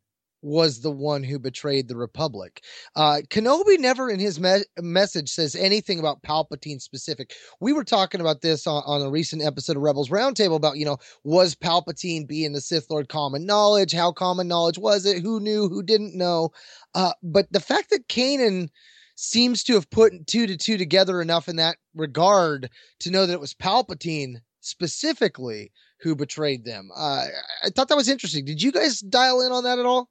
[0.42, 2.62] was the one who betrayed the Republic.
[2.96, 7.33] Uh, Kenobi never in his me- message says anything about Palpatine specific.
[7.61, 10.85] We were talking about this on, on a recent episode of Rebels Roundtable about, you
[10.85, 13.92] know, was Palpatine being the Sith Lord common knowledge?
[13.92, 15.22] How common knowledge was it?
[15.22, 15.68] Who knew?
[15.68, 16.50] Who didn't know?
[16.94, 18.68] Uh, but the fact that Kanan
[19.14, 22.68] seems to have put two to two together enough in that regard
[23.00, 26.90] to know that it was Palpatine specifically who betrayed them.
[26.96, 27.26] Uh,
[27.62, 28.44] I thought that was interesting.
[28.44, 30.09] Did you guys dial in on that at all?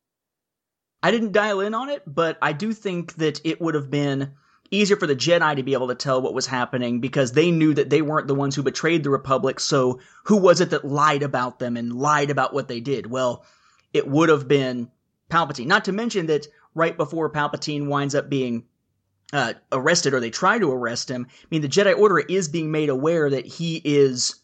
[1.03, 4.33] I didn't dial in on it, but I do think that it would have been
[4.69, 7.73] easier for the Jedi to be able to tell what was happening because they knew
[7.73, 9.59] that they weren't the ones who betrayed the Republic.
[9.59, 13.07] So who was it that lied about them and lied about what they did?
[13.07, 13.45] Well,
[13.93, 14.89] it would have been
[15.29, 15.65] Palpatine.
[15.65, 18.65] Not to mention that right before Palpatine winds up being
[19.33, 22.71] uh, arrested or they try to arrest him, I mean, the Jedi Order is being
[22.71, 24.35] made aware that he is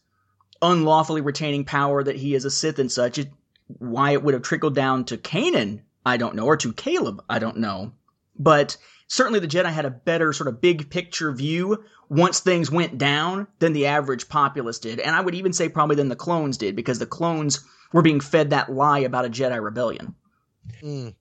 [0.61, 3.17] unlawfully retaining power, that he is a Sith and such.
[3.19, 3.31] It,
[3.67, 7.39] why it would have trickled down to Kanan, I don't know, or to Caleb, I
[7.39, 7.91] don't know.
[8.39, 12.97] But certainly the Jedi had a better sort of big picture view once things went
[12.97, 14.99] down than the average populace did.
[15.01, 18.21] And I would even say probably than the clones did, because the clones were being
[18.21, 20.15] fed that lie about a Jedi rebellion.
[20.81, 21.15] Mm.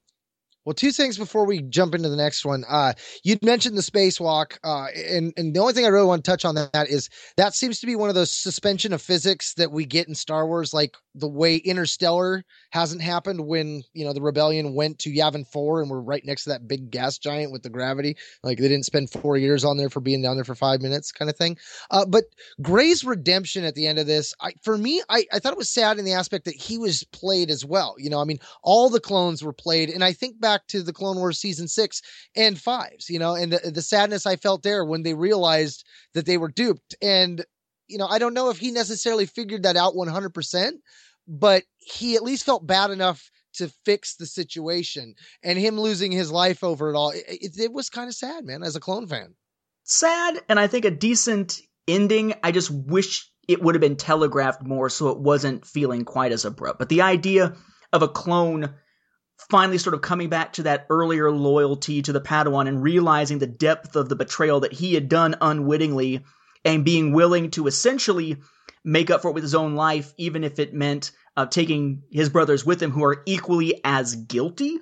[0.67, 2.65] Well, two things before we jump into the next one.
[2.67, 2.91] Uh,
[3.23, 6.43] you'd mentioned the spacewalk, uh, and and the only thing I really want to touch
[6.43, 9.85] on that is that seems to be one of those suspension of physics that we
[9.85, 14.73] get in Star Wars, like the way Interstellar hasn't happened when you know the rebellion
[14.73, 17.69] went to Yavin Four and we're right next to that big gas giant with the
[17.69, 18.17] gravity.
[18.43, 21.13] Like they didn't spend four years on there for being down there for five minutes,
[21.13, 21.57] kind of thing.
[21.91, 22.25] Uh, but
[22.61, 25.69] Gray's redemption at the end of this, I, for me, I, I thought it was
[25.69, 27.95] sad in the aspect that he was played as well.
[27.97, 30.93] You know, I mean, all the clones were played, and I think back to the
[30.93, 32.01] Clone Wars season six
[32.35, 36.25] and fives, you know, and the, the sadness I felt there when they realized that
[36.25, 36.95] they were duped.
[37.01, 37.45] And,
[37.87, 40.71] you know, I don't know if he necessarily figured that out 100%,
[41.27, 46.31] but he at least felt bad enough to fix the situation and him losing his
[46.31, 47.11] life over it all.
[47.11, 49.35] It, it, it was kind of sad, man, as a clone fan.
[49.83, 52.33] Sad, and I think a decent ending.
[52.43, 56.45] I just wish it would have been telegraphed more so it wasn't feeling quite as
[56.45, 56.79] abrupt.
[56.79, 57.55] But the idea
[57.93, 58.73] of a clone
[59.49, 63.47] finally sort of coming back to that earlier loyalty to the Padawan and realizing the
[63.47, 66.23] depth of the betrayal that he had done unwittingly
[66.65, 68.37] and being willing to essentially
[68.83, 72.29] make up for it with his own life, even if it meant uh, taking his
[72.29, 74.79] brothers with him who are equally as guilty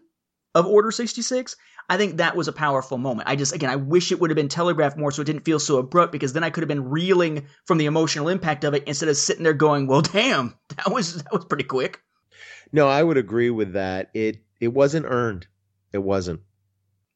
[0.54, 1.56] of Order 66.
[1.88, 3.30] I think that was a powerful moment.
[3.30, 5.60] I just, again, I wish it would have been telegraphed more so it didn't feel
[5.60, 8.84] so abrupt because then I could have been reeling from the emotional impact of it
[8.88, 12.02] instead of sitting there going, well, damn, that was, that was pretty quick.
[12.72, 14.10] No, I would agree with that.
[14.14, 15.48] It it wasn't earned.
[15.92, 16.42] It wasn't.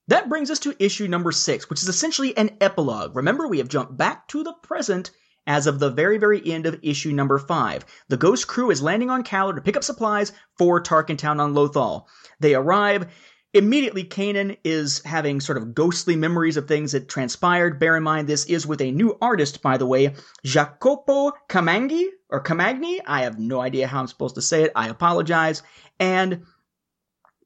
[0.07, 3.15] That brings us to issue number six, which is essentially an epilogue.
[3.15, 5.11] Remember, we have jumped back to the present
[5.45, 7.85] as of the very, very end of issue number five.
[8.07, 12.05] The Ghost crew is landing on Kaller to pick up supplies for Tarkintown on Lothal.
[12.39, 13.07] They arrive.
[13.53, 17.79] Immediately, Kanan is having sort of ghostly memories of things that transpired.
[17.79, 20.13] Bear in mind, this is with a new artist, by the way,
[20.43, 22.99] Jacopo Camangi or Camagni.
[23.07, 24.71] I have no idea how I'm supposed to say it.
[24.75, 25.63] I apologize.
[25.99, 26.45] And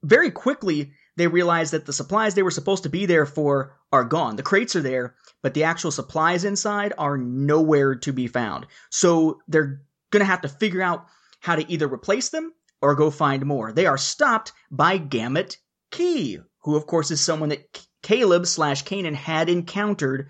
[0.03, 4.03] very quickly, they realize that the supplies they were supposed to be there for are
[4.03, 4.35] gone.
[4.35, 8.67] The crates are there, but the actual supplies inside are nowhere to be found.
[8.89, 9.81] So they're
[10.11, 11.05] going to have to figure out
[11.39, 13.71] how to either replace them or go find more.
[13.71, 15.57] They are stopped by Gamut
[15.91, 20.29] Key, who of course is someone that Caleb slash Kanan had encountered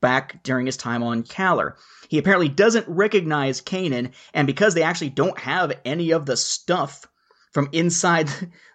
[0.00, 1.74] back during his time on Kaller.
[2.08, 7.06] He apparently doesn't recognize Kanan, and because they actually don't have any of the stuff
[7.52, 8.28] from inside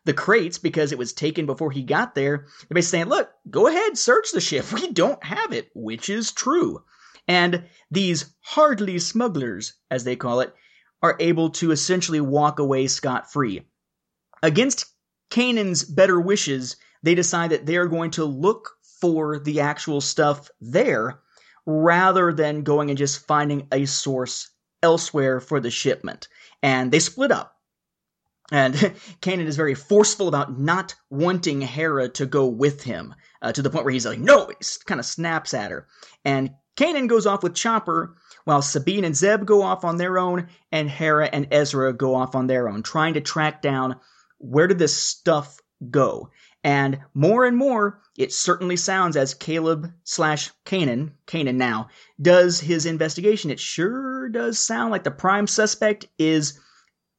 [0.05, 2.47] the crates because it was taken before he got there.
[2.67, 4.65] They're basically saying, look, go ahead, search the ship.
[4.73, 6.83] We don't have it, which is true.
[7.27, 10.53] And these hardly smugglers, as they call it,
[11.01, 13.63] are able to essentially walk away scot free.
[14.43, 14.85] Against
[15.31, 18.71] Kanan's better wishes, they decide that they are going to look
[19.01, 21.19] for the actual stuff there
[21.65, 24.49] rather than going and just finding a source
[24.83, 26.27] elsewhere for the shipment.
[26.61, 27.54] And they split up.
[28.51, 28.73] And
[29.21, 33.69] Kanan is very forceful about not wanting Hera to go with him, uh, to the
[33.69, 35.87] point where he's like, no, he kind of snaps at her.
[36.23, 40.47] And Kanan goes off with Chopper, while Sabine and Zeb go off on their own,
[40.71, 43.95] and Hera and Ezra go off on their own, trying to track down
[44.37, 46.29] where did this stuff go.
[46.63, 51.89] And more and more, it certainly sounds as Caleb slash Kanan, Kanan now,
[52.21, 53.51] does his investigation.
[53.51, 56.59] It sure does sound like the prime suspect is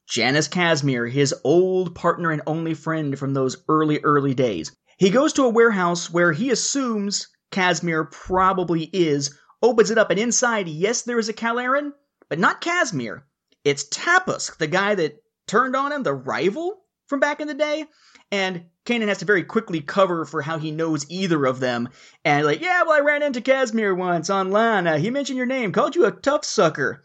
[0.07, 4.71] Janus Kasmir, his old partner and only friend from those early, early days.
[4.97, 10.19] He goes to a warehouse where he assumes Kasmir probably is, opens it up, and
[10.19, 11.91] inside, yes, there is a Kalaran,
[12.29, 13.23] but not Kasmir.
[13.63, 17.85] It's Tapusk, the guy that turned on him, the rival from back in the day.
[18.31, 21.89] And Kanan has to very quickly cover for how he knows either of them.
[22.25, 24.87] And like, yeah, well, I ran into Kasmir once online.
[24.87, 27.03] Uh, he mentioned your name, called you a tough sucker.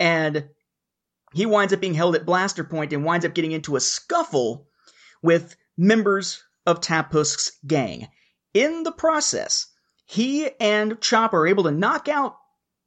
[0.00, 0.48] And
[1.34, 4.68] he winds up being held at Blaster Point and winds up getting into a scuffle
[5.20, 8.08] with members of Tapusk's gang.
[8.54, 9.66] In the process,
[10.06, 12.36] he and Chopper are able to knock out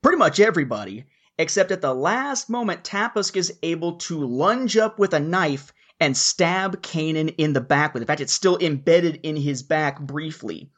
[0.01, 1.05] pretty much everybody,
[1.37, 6.15] except at the last moment, Tapusk is able to lunge up with a knife and
[6.15, 8.01] stab Kanan in the back with.
[8.01, 10.71] In fact, it's still embedded in his back briefly.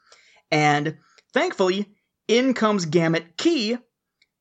[0.49, 0.97] And
[1.34, 1.93] thankfully,
[2.28, 3.78] in comes Gamut Key,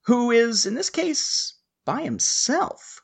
[0.07, 3.03] who is, in this case, by himself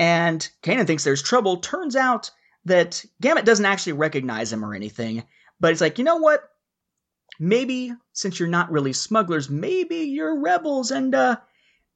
[0.00, 1.58] and Kanan thinks there's trouble.
[1.58, 2.30] Turns out
[2.64, 5.24] that Gamut doesn't actually recognize him or anything,
[5.60, 6.40] but it's like, you know what?
[7.38, 11.36] Maybe since you're not really smugglers, maybe you're rebels, and uh,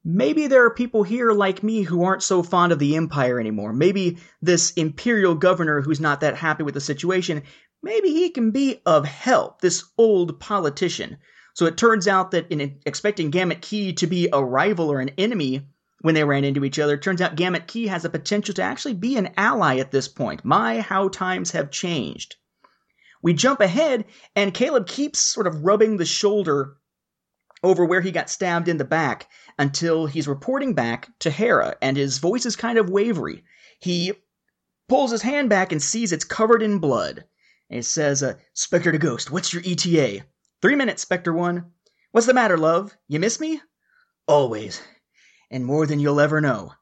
[0.03, 3.73] maybe there are people here like me who aren't so fond of the Empire anymore.
[3.73, 7.41] Maybe this Imperial governor who's not that happy with the situation,
[7.81, 11.17] maybe he can be of help, this old politician.
[11.55, 15.09] So it turns out that in expecting Gamut Key to be a rival or an
[15.17, 15.65] enemy,
[16.05, 16.97] when they ran into each other.
[16.97, 20.45] Turns out Gamut Key has a potential to actually be an ally at this point.
[20.45, 22.35] My, how times have changed.
[23.23, 26.75] We jump ahead, and Caleb keeps sort of rubbing the shoulder
[27.63, 29.27] over where he got stabbed in the back
[29.57, 33.43] until he's reporting back to Hera, and his voice is kind of wavery.
[33.79, 34.13] He
[34.87, 37.25] pulls his hand back and sees it's covered in blood.
[37.71, 40.23] And it says, uh, Spectre to Ghost, what's your ETA?
[40.61, 41.65] Three minutes, Spectre 1.
[42.11, 42.95] What's the matter, love?
[43.07, 43.59] You miss me?
[44.27, 44.83] Always
[45.51, 46.73] and more than you'll ever know.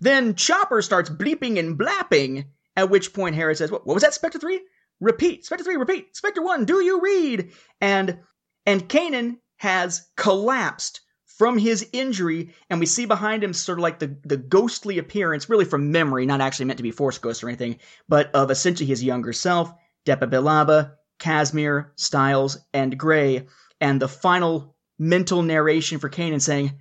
[0.00, 2.46] Then Chopper starts bleeping and blapping,
[2.76, 4.60] at which point Hera says, What, what was that, Spectre 3?
[5.00, 7.52] Repeat, Spectre 3, repeat, Spectre 1, do you read?
[7.80, 8.18] And
[8.66, 11.00] and Kanan has collapsed
[11.38, 15.48] from his injury, and we see behind him sort of like the, the ghostly appearance,
[15.48, 18.86] really from memory, not actually meant to be Force Ghost or anything, but of essentially
[18.88, 19.72] his younger self,
[20.04, 23.46] Depa Billaba, Kasmir, Styles, and Gray,
[23.80, 26.72] and the final mental narration for Kanan saying,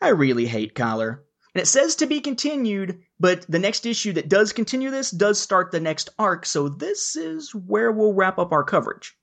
[0.00, 1.20] I really hate Kaller.
[1.54, 5.40] And it says to be continued, but the next issue that does continue this does
[5.40, 9.16] start the next arc, so this is where we'll wrap up our coverage.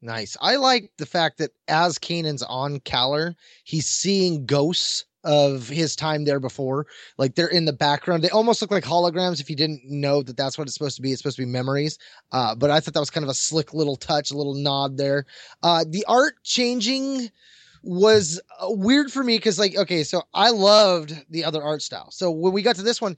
[0.00, 0.36] Nice.
[0.40, 3.34] I like the fact that as Kanan's on Kaller,
[3.64, 6.86] he's seeing ghosts of his time there before.
[7.18, 8.22] Like they're in the background.
[8.22, 11.02] They almost look like holograms if you didn't know that that's what it's supposed to
[11.02, 11.12] be.
[11.12, 11.98] It's supposed to be memories.
[12.32, 14.96] Uh, but I thought that was kind of a slick little touch, a little nod
[14.96, 15.24] there.
[15.62, 17.30] Uh, the art changing
[17.82, 22.10] was uh, weird for me because like okay so i loved the other art style
[22.10, 23.16] so when we got to this one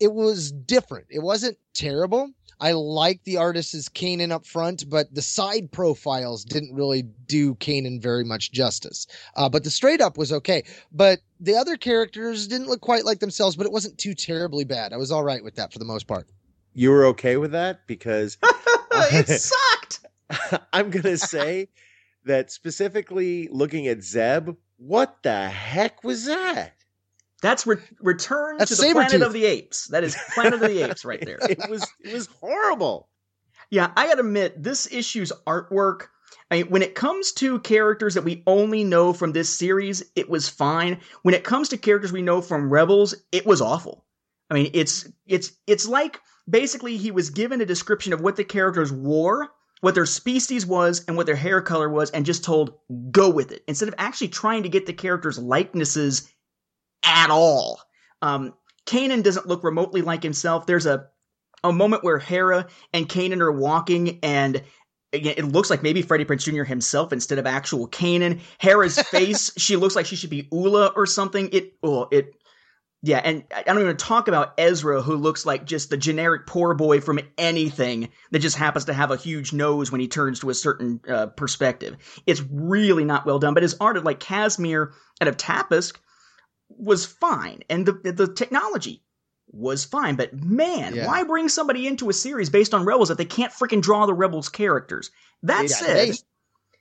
[0.00, 5.22] it was different it wasn't terrible i liked the artist's kanan up front but the
[5.22, 9.06] side profiles didn't really do kanan very much justice
[9.36, 10.62] uh, but the straight up was okay
[10.92, 14.92] but the other characters didn't look quite like themselves, but it wasn't too terribly bad.
[14.92, 16.26] I was all right with that for the most part.
[16.74, 18.38] You were okay with that because
[18.92, 20.06] it sucked.
[20.72, 21.68] I'm gonna say
[22.26, 26.74] that specifically looking at Zeb, what the heck was that?
[27.42, 29.86] That's re- Return That's to the Planet of the Apes.
[29.88, 31.38] That is Planet of the Apes right there.
[31.48, 33.08] It was it was horrible.
[33.70, 36.08] Yeah, I gotta admit, this issue's artwork.
[36.50, 40.28] I mean, when it comes to characters that we only know from this series, it
[40.28, 41.00] was fine.
[41.22, 44.04] When it comes to characters we know from Rebels, it was awful.
[44.50, 48.44] I mean, it's it's it's like basically he was given a description of what the
[48.44, 49.50] characters wore,
[49.80, 52.74] what their species was, and what their hair color was, and just told
[53.10, 56.32] go with it instead of actually trying to get the characters' likenesses
[57.04, 57.80] at all.
[58.22, 58.54] Um,
[58.86, 60.66] Kanan doesn't look remotely like himself.
[60.66, 61.08] There's a
[61.64, 64.62] a moment where Hera and Kanan are walking and
[65.12, 66.64] again, it looks like maybe Freddie Prinze Jr.
[66.64, 68.40] himself instead of actual Kanan.
[68.58, 71.48] Hera's face, she looks like she should be Oola or something.
[71.52, 72.34] It, oh, it,
[73.02, 76.74] yeah, and I don't even talk about Ezra, who looks like just the generic poor
[76.74, 80.50] boy from anything that just happens to have a huge nose when he turns to
[80.50, 81.96] a certain uh, perspective.
[82.26, 85.96] It's really not well done, but his art of like Kasmir out of Tapusk
[86.68, 89.02] was fine, and the the technology
[89.52, 90.16] was fine.
[90.16, 91.06] But man, Yeah.
[91.06, 94.14] why bring somebody into a series based on Rebels if they can't freaking draw the
[94.14, 95.10] Rebels characters?
[95.42, 96.14] That Yeah, said, they-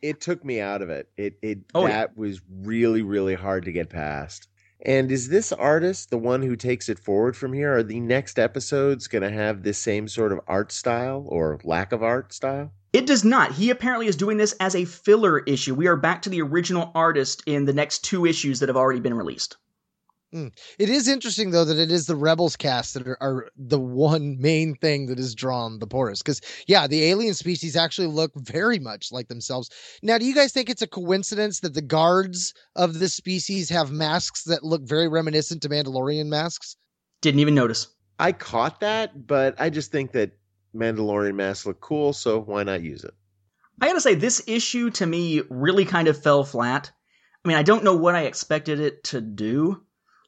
[0.01, 1.09] It took me out of it.
[1.18, 4.47] It it Oh, that was really really hard to get past.
[4.82, 7.78] And is this artist the one who takes it forward from here?
[7.78, 11.92] Are the next episodes going to have this same sort of art style or lack
[11.92, 12.72] of art style?
[12.94, 13.54] It does not.
[13.54, 15.76] He apparently is doing this as a filler issue.
[15.76, 19.02] We are back to the original artist in the next two issues that have already
[19.02, 19.58] been released.
[20.36, 20.52] Mm.
[20.78, 24.36] It is interesting though that it is the Rebels cast that are, are the one
[24.38, 26.26] main thing that has drawn the poorest.
[26.26, 29.70] Because yeah, the alien species actually look very much like themselves.
[30.04, 33.92] Now, do you guys think it's a coincidence that the guards of this species have
[33.92, 36.76] masks that look very reminiscent to Mandalorian masks?
[37.22, 37.88] Didn't even notice.
[38.20, 40.32] I caught that, but I just think that
[40.76, 43.14] Mandalorian masks look cool, so why not use it?
[43.80, 46.92] I gotta say, this issue to me really kind of fell flat.
[47.44, 49.82] I mean, I don't know what I expected it to do.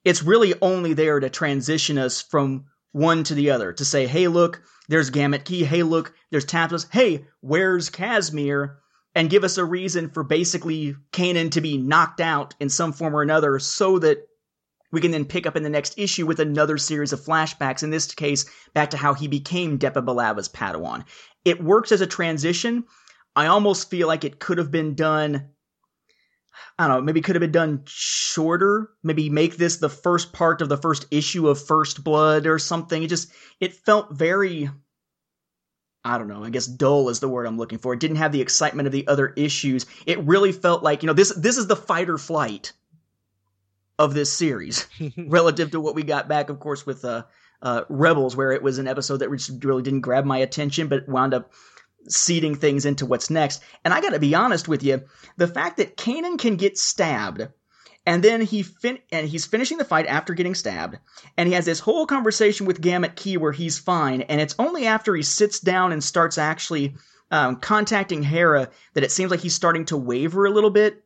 [0.03, 4.27] It's really only there to transition us from one to the other, to say, hey,
[4.27, 5.63] look, there's Gamut Key.
[5.63, 6.87] Hey, look, there's Taplas.
[6.91, 8.77] Hey, where's Kasmir?
[9.13, 13.15] And give us a reason for basically Kanan to be knocked out in some form
[13.15, 14.19] or another so that
[14.91, 17.89] we can then pick up in the next issue with another series of flashbacks, in
[17.89, 21.03] this case, back to how he became Depa Billaba's Padawan.
[21.43, 22.85] It works as a transition.
[23.35, 25.49] I almost feel like it could have been done.
[26.79, 28.89] I don't know, maybe could have been done shorter.
[29.03, 33.01] Maybe make this the first part of the first issue of First Blood or something.
[33.03, 34.69] It just, it felt very,
[36.03, 37.93] I don't know, I guess dull is the word I'm looking for.
[37.93, 39.85] It didn't have the excitement of the other issues.
[40.05, 42.73] It really felt like, you know, this, this is the fight or flight
[43.99, 44.87] of this series
[45.17, 47.23] relative to what we got back, of course, with, uh,
[47.61, 51.33] uh, Rebels, where it was an episode that really didn't grab my attention, but wound
[51.33, 51.51] up
[52.07, 53.61] seeding things into what's next.
[53.83, 55.03] And I got to be honest with you,
[55.35, 57.47] the fact that Kanan can get stabbed
[58.05, 60.97] and then he fin- and he's finishing the fight after getting stabbed
[61.37, 64.87] and he has this whole conversation with Gamut Key where he's fine and it's only
[64.87, 66.95] after he sits down and starts actually
[67.31, 71.03] um, contacting Hera that it seems like he's starting to waver a little bit.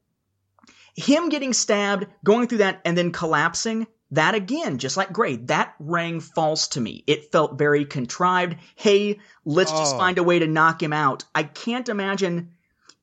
[0.96, 5.74] Him getting stabbed, going through that, and then collapsing, that again, just like Gray, that
[5.80, 7.04] rang false to me.
[7.08, 8.58] It felt very contrived.
[8.76, 9.98] Hey, let's just Oh.
[9.98, 11.24] find a way to knock him out.
[11.34, 12.52] I can't imagine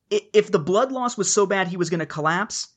[0.09, 2.67] if the blood loss was so bad he was going to collapse.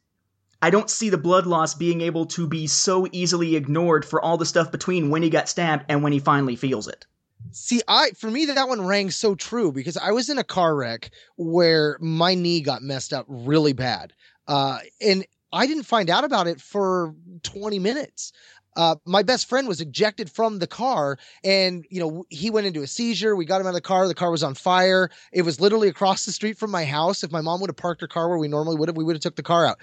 [0.60, 4.36] I don't see the blood loss being able to be so easily ignored for all
[4.38, 7.04] the stuff between when he got stabbed and when he finally feels it.
[7.50, 10.74] See, I for me that one rang so true because I was in a car
[10.76, 14.12] wreck where my knee got messed up really bad,
[14.46, 18.32] uh, and I didn't find out about it for 20 minutes.
[18.74, 22.80] Uh, my best friend was ejected from the car, and you know he went into
[22.80, 23.36] a seizure.
[23.36, 24.08] We got him out of the car.
[24.08, 25.10] The car was on fire.
[25.30, 27.22] It was literally across the street from my house.
[27.22, 29.14] If my mom would have parked her car where we normally would have, we would
[29.14, 29.78] have took the car out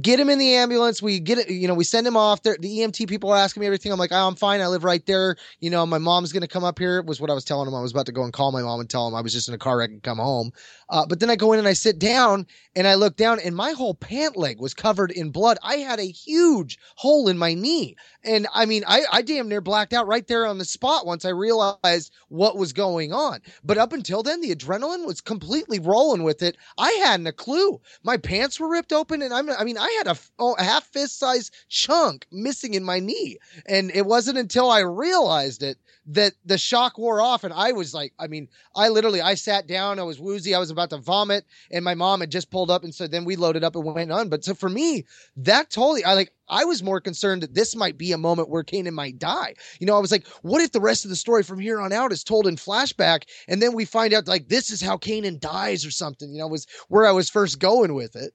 [0.00, 1.02] get him in the ambulance.
[1.02, 2.56] We get it, you know, we send him off there.
[2.58, 3.92] The EMT people are asking me everything.
[3.92, 4.60] I'm like, oh, I'm fine.
[4.60, 5.36] I live right there.
[5.60, 7.74] You know, my mom's going to come up here was what I was telling him.
[7.74, 9.48] I was about to go and call my mom and tell him I was just
[9.48, 10.52] in a car wreck and come home.
[10.88, 13.54] Uh, but then I go in and I sit down and I look down and
[13.54, 15.58] my whole pant leg was covered in blood.
[15.62, 17.96] I had a huge hole in my knee.
[18.24, 21.24] And I mean, I, I damn near blacked out right there on the spot once
[21.24, 23.40] I realized what was going on.
[23.62, 26.56] But up until then, the adrenaline was completely rolling with it.
[26.78, 27.80] I hadn't a clue.
[28.02, 30.84] My pants were ripped open, and I'm, I mean, I had a, oh, a half
[30.84, 33.36] fist size chunk missing in my knee.
[33.66, 35.76] And it wasn't until I realized it
[36.06, 39.66] that the shock wore off and I was like, I mean, I literally I sat
[39.66, 42.70] down, I was woozy, I was about to vomit, and my mom had just pulled
[42.70, 44.30] up and so then we loaded up and went on.
[44.30, 45.04] But so for me,
[45.36, 48.64] that totally I like I was more concerned that this might be a moment where
[48.64, 49.54] Kanan might die.
[49.80, 51.92] You know, I was like, what if the rest of the story from here on
[51.92, 55.40] out is told in flashback and then we find out like this is how Kanan
[55.40, 58.32] dies or something, you know, was where I was first going with it.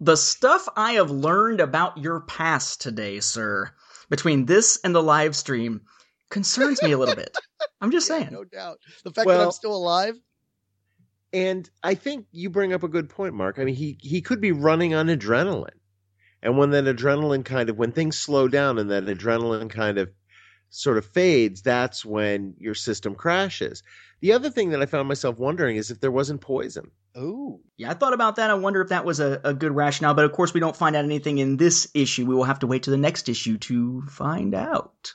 [0.00, 3.70] The stuff I have learned about your past today, sir,
[4.10, 5.82] between this and the live stream
[6.30, 7.36] concerns me a little bit.
[7.80, 8.30] I'm just Yeah, saying.
[8.30, 8.78] no doubt.
[9.04, 10.16] The fact that I'm still alive.
[11.32, 13.58] And I think you bring up a good point, Mark.
[13.58, 15.78] I mean, he he could be running on adrenaline.
[16.42, 20.10] And when that adrenaline kind of when things slow down and that adrenaline kind of
[20.70, 23.82] sort of fades, that's when your system crashes.
[24.20, 26.90] The other thing that I found myself wondering is if there wasn't poison.
[27.16, 27.60] Ooh.
[27.76, 28.50] Yeah, I thought about that.
[28.50, 30.96] I wonder if that was a, a good rationale, but of course we don't find
[30.96, 32.26] out anything in this issue.
[32.26, 35.14] We will have to wait to the next issue to find out.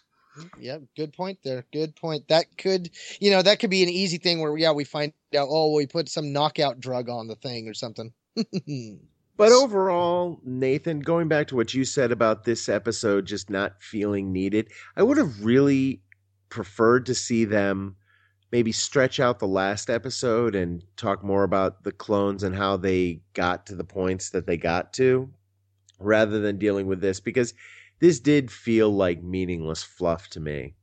[0.60, 1.66] Yeah, good point there.
[1.74, 2.28] Good point.
[2.30, 2.90] That could,
[3.20, 5.88] you know, that could be an easy thing where, yeah, we find out, oh, we
[5.88, 8.14] put some knockout drug on the thing or something.
[9.38, 14.32] But overall, Nathan, going back to what you said about this episode just not feeling
[14.32, 16.02] needed, I would have really
[16.50, 17.96] preferred to see them
[18.52, 23.22] maybe stretch out the last episode and talk more about the clones and how they
[23.34, 25.30] got to the points that they got to
[26.00, 27.54] rather than dealing with this because
[28.00, 30.74] this did feel like meaningless fluff to me.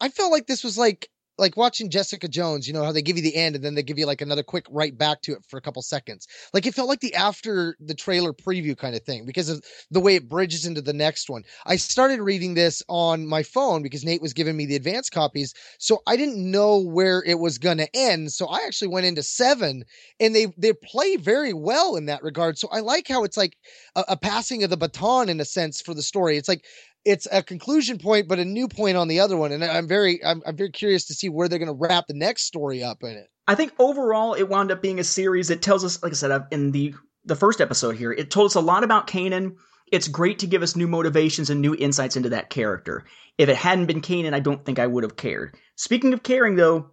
[0.00, 1.08] I felt like this was like
[1.40, 3.82] like watching Jessica Jones, you know, how they give you the end and then they
[3.82, 6.28] give you like another quick right back to it for a couple seconds.
[6.52, 10.00] Like it felt like the after the trailer preview kind of thing because of the
[10.00, 11.42] way it bridges into the next one.
[11.66, 15.54] I started reading this on my phone because Nate was giving me the advance copies.
[15.78, 18.32] So I didn't know where it was going to end.
[18.32, 19.84] So I actually went into 7
[20.20, 22.58] and they they play very well in that regard.
[22.58, 23.56] So I like how it's like
[23.96, 26.36] a, a passing of the baton in a sense for the story.
[26.36, 26.64] It's like
[27.04, 29.52] it's a conclusion point, but a new point on the other one.
[29.52, 32.14] And I'm very, I'm, I'm very curious to see where they're going to wrap the
[32.14, 33.28] next story up in it.
[33.46, 36.46] I think overall it wound up being a series that tells us, like I said,
[36.50, 36.94] in the
[37.24, 39.56] the first episode here, it told us a lot about Kanan.
[39.92, 43.04] It's great to give us new motivations and new insights into that character.
[43.38, 45.54] If it hadn't been Kanan, I don't think I would have cared.
[45.76, 46.90] Speaking of caring, though,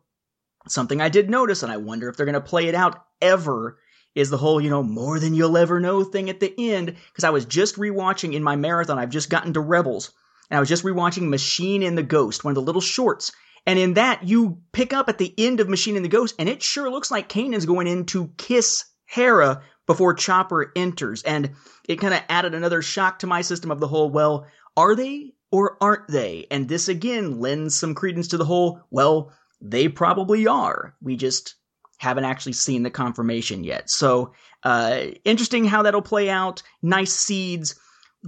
[0.67, 3.77] something I did notice, and I wonder if they're going to play it out ever,
[4.17, 6.95] is the whole, you know, more than you'll ever know thing at the end.
[7.11, 10.11] Because I was just rewatching in my marathon, I've just gotten to Rebels,
[10.49, 13.31] and I was just rewatching Machine and the Ghost, one of the little shorts.
[13.65, 16.49] And in that, you pick up at the end of Machine and the Ghost, and
[16.49, 21.21] it sure looks like Kanan's going in to kiss Hera before Chopper enters.
[21.21, 21.51] And
[21.87, 25.33] it kind of added another shock to my system of the whole, well, are they
[25.51, 26.47] or aren't they?
[26.49, 30.95] And this again lends some credence to the whole, well, they probably are.
[31.01, 31.55] We just
[31.97, 33.89] haven't actually seen the confirmation yet.
[33.89, 34.33] So,
[34.63, 36.63] uh, interesting how that'll play out.
[36.81, 37.79] Nice seeds,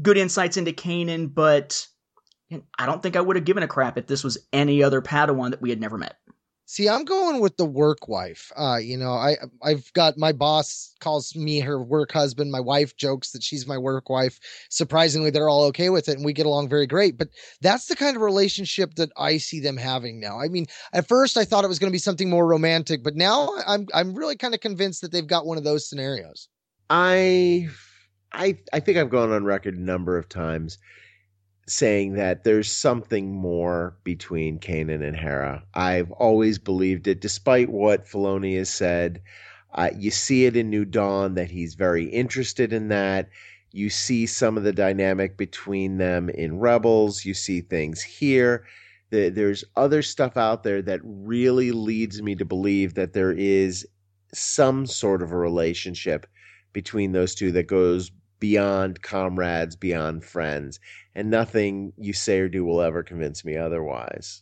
[0.01, 1.85] good insights into Kanan, but
[2.77, 5.51] I don't think I would have given a crap if this was any other Padawan
[5.51, 6.17] that we had never met.
[6.71, 8.51] See, I'm going with the work wife.
[8.55, 12.51] Uh, you know, I I've got my boss calls me her work husband.
[12.51, 14.39] My wife jokes that she's my work wife.
[14.69, 17.17] Surprisingly, they're all okay with it, and we get along very great.
[17.17, 20.39] But that's the kind of relationship that I see them having now.
[20.39, 23.15] I mean, at first I thought it was going to be something more romantic, but
[23.15, 26.49] now I'm I'm really kind of convinced that they've got one of those scenarios.
[26.91, 27.67] I
[28.31, 30.77] I I think I've gone on record a number of times
[31.69, 35.63] saying that there's something more between Kanan and Hera.
[35.73, 39.21] I've always believed it, despite what Filoni has said.
[39.73, 43.29] Uh, you see it in New Dawn that he's very interested in that.
[43.71, 47.23] You see some of the dynamic between them in Rebels.
[47.23, 48.65] You see things here.
[49.11, 53.87] The, there's other stuff out there that really leads me to believe that there is
[54.33, 56.25] some sort of a relationship
[56.73, 60.79] between those two that goes beyond comrades, beyond friends,
[61.19, 64.41] and nothing you say or do will ever convince me otherwise.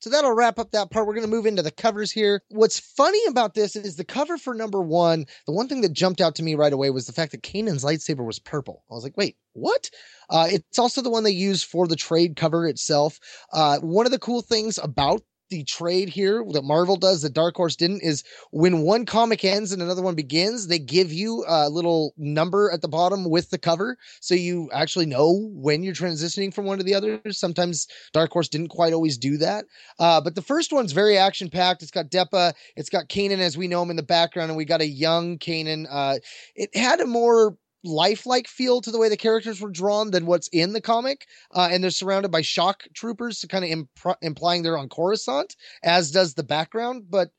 [0.00, 1.06] So that'll wrap up that part.
[1.06, 2.42] We're going to move into the covers here.
[2.50, 5.24] What's funny about this is the cover for number one.
[5.46, 7.82] The one thing that jumped out to me right away was the fact that Kanan's
[7.82, 8.84] lightsaber was purple.
[8.90, 9.88] I was like, wait, what?
[10.28, 13.18] Uh, it's also the one they use for the trade cover itself.
[13.50, 17.56] Uh, one of the cool things about the trade here that Marvel does that Dark
[17.56, 21.68] Horse didn't is when one comic ends and another one begins, they give you a
[21.68, 23.96] little number at the bottom with the cover.
[24.20, 27.20] So you actually know when you're transitioning from one to the other.
[27.30, 29.66] Sometimes Dark Horse didn't quite always do that.
[29.98, 31.82] Uh, but the first one's very action packed.
[31.82, 34.64] It's got Depa, it's got Kanan as we know him in the background, and we
[34.64, 35.86] got a young Kanan.
[35.90, 36.18] Uh,
[36.54, 40.48] it had a more lifelike feel to the way the characters were drawn than what's
[40.48, 41.26] in the comic.
[41.54, 46.10] Uh, and they're surrounded by shock troopers, kind of imp- implying they're on Coruscant, as
[46.10, 47.04] does the background.
[47.08, 47.30] But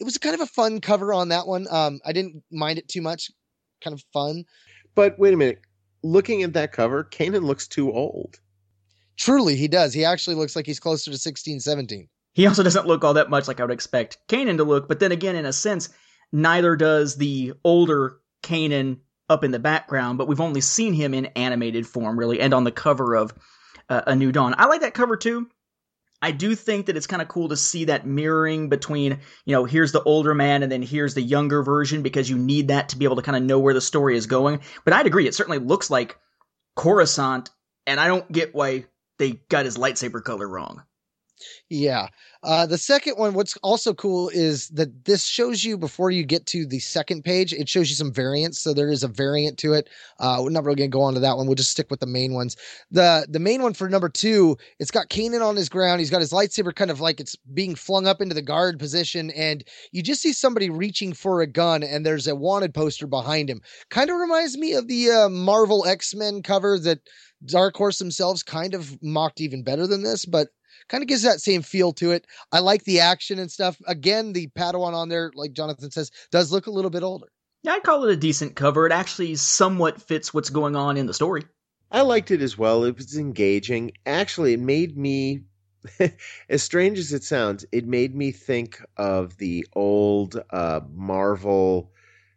[0.00, 1.66] it was kind of a fun cover on that one.
[1.70, 3.30] Um, I didn't mind it too much.
[3.82, 4.44] Kind of fun.
[4.94, 5.60] But wait a minute.
[6.02, 8.38] Looking at that cover, Kanan looks too old.
[9.16, 9.94] Truly, he does.
[9.94, 12.08] He actually looks like he's closer to 16, 17.
[12.34, 14.98] He also doesn't look all that much like I would expect Kanan to look, but
[14.98, 15.88] then again, in a sense,
[16.32, 18.98] neither does the older Kanan
[19.28, 22.64] up in the background, but we've only seen him in animated form, really, and on
[22.64, 23.32] the cover of
[23.88, 24.54] uh, A New Dawn.
[24.58, 25.48] I like that cover too.
[26.22, 29.66] I do think that it's kind of cool to see that mirroring between, you know,
[29.66, 32.96] here's the older man and then here's the younger version because you need that to
[32.96, 34.60] be able to kind of know where the story is going.
[34.84, 36.18] But I'd agree, it certainly looks like
[36.76, 37.50] Coruscant,
[37.86, 38.86] and I don't get why
[39.18, 40.84] they got his lightsaber color wrong.
[41.68, 42.08] Yeah.
[42.42, 46.46] Uh, the second one, what's also cool is that this shows you before you get
[46.46, 48.60] to the second page, it shows you some variants.
[48.60, 49.88] So there is a variant to it.
[50.20, 51.46] Uh, we're not really going to go on to that one.
[51.46, 52.56] We'll just stick with the main ones.
[52.90, 56.00] The the main one for number two, it's got Kanan on his ground.
[56.00, 59.30] He's got his lightsaber kind of like it's being flung up into the guard position,
[59.30, 63.48] and you just see somebody reaching for a gun, and there's a wanted poster behind
[63.48, 63.60] him.
[63.90, 67.00] Kind of reminds me of the uh, Marvel X Men cover that
[67.46, 70.48] Dark Horse themselves kind of mocked even better than this, but
[70.88, 72.26] kind of gives that same feel to it.
[72.52, 73.76] I like the action and stuff.
[73.86, 77.28] Again, the Padawan on there, like Jonathan says, does look a little bit older.
[77.62, 78.86] Yeah, I'd call it a decent cover.
[78.86, 81.44] It actually somewhat fits what's going on in the story.
[81.90, 82.84] I liked it as well.
[82.84, 83.92] It was engaging.
[84.04, 85.44] Actually, it made me,
[86.48, 91.92] as strange as it sounds, it made me think of the old uh, Marvel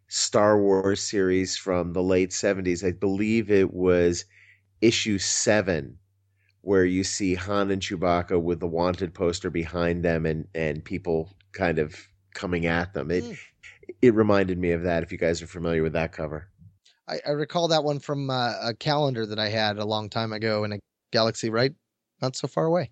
[0.08, 2.88] Star Wars series from the late 70s.
[2.88, 4.26] I believe it was
[4.80, 5.98] issue seven
[6.68, 11.30] where you see Han and Chewbacca with the wanted poster behind them and and people
[11.54, 11.96] kind of
[12.34, 13.10] coming at them.
[13.10, 13.38] It mm.
[14.02, 15.02] it reminded me of that.
[15.02, 16.50] If you guys are familiar with that cover,
[17.08, 20.34] I, I recall that one from uh, a calendar that I had a long time
[20.34, 20.80] ago in a
[21.14, 21.72] galaxy, right?
[22.22, 22.92] Not so far away.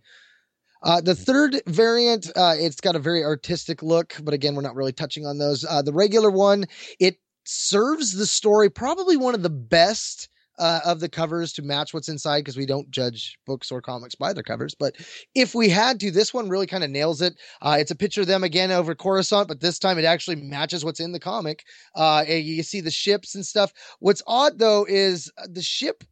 [0.82, 4.76] Uh, the third variant, uh, it's got a very artistic look, but again, we're not
[4.76, 5.66] really touching on those.
[5.66, 6.64] Uh, the regular one,
[7.00, 11.94] it serves the story probably one of the best uh, of the covers to match
[11.94, 14.76] what's inside because we don't judge books or comics by their covers.
[14.76, 14.96] But
[15.34, 17.36] if we had to, this one really kind of nails it.
[17.62, 20.86] Uh, it's a picture of them again over Coruscant, but this time it actually matches
[20.86, 21.64] what's in the comic.
[21.96, 23.72] Uh, you see the ships and stuff.
[24.00, 26.04] What's odd though is uh, the ship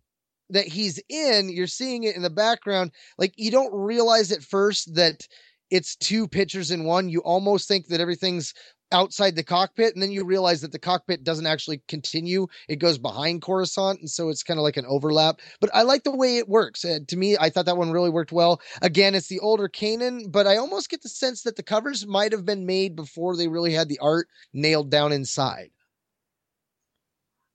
[0.50, 2.92] that he's in, you're seeing it in the background.
[3.18, 5.28] Like you don't realize at first that
[5.72, 7.10] it's two pictures in one.
[7.10, 8.54] You almost think that everything's
[8.94, 12.98] outside the cockpit, and then you realize that the cockpit doesn't actually continue; it goes
[12.98, 15.42] behind Coruscant, and so it's kind of like an overlap.
[15.60, 16.86] But I like the way it works.
[16.86, 18.62] Uh, to me, I thought that one really worked well.
[18.82, 22.32] Again, it's the older Kanan, but I almost get the sense that the covers might
[22.32, 25.72] have been made before they really had the art nailed down inside.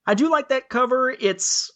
[0.06, 1.10] I do like that cover.
[1.10, 1.70] It's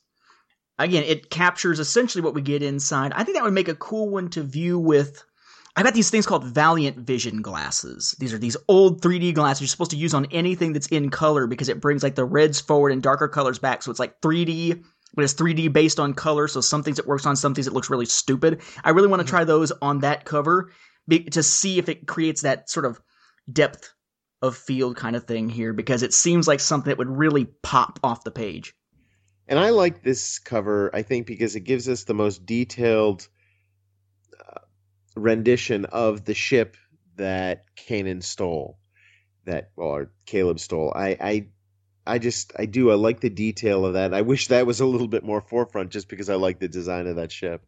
[0.78, 3.12] again, it captures essentially what we get inside.
[3.14, 5.22] I think that would make a cool one to view with
[5.74, 8.14] I got these things called Valiant Vision glasses.
[8.18, 11.46] These are these old 3D glasses you're supposed to use on anything that's in color
[11.46, 13.82] because it brings like the reds forward and darker colors back.
[13.82, 16.46] So it's like 3D, but it's 3D based on color.
[16.46, 18.60] So some things it works on, some things it looks really stupid.
[18.84, 20.70] I really want to try those on that cover
[21.08, 23.00] to see if it creates that sort of
[23.50, 23.92] depth
[24.42, 27.98] of field kind of thing here because it seems like something that would really pop
[28.02, 28.74] off the page.
[29.48, 33.28] And I like this cover, I think, because it gives us the most detailed
[34.38, 34.60] uh,
[35.14, 36.76] rendition of the ship
[37.16, 38.78] that Kanan stole,
[39.44, 40.92] that or Caleb stole.
[40.94, 41.46] I, I
[42.06, 44.14] I just I do I like the detail of that.
[44.14, 47.06] I wish that was a little bit more forefront, just because I like the design
[47.06, 47.64] of that ship.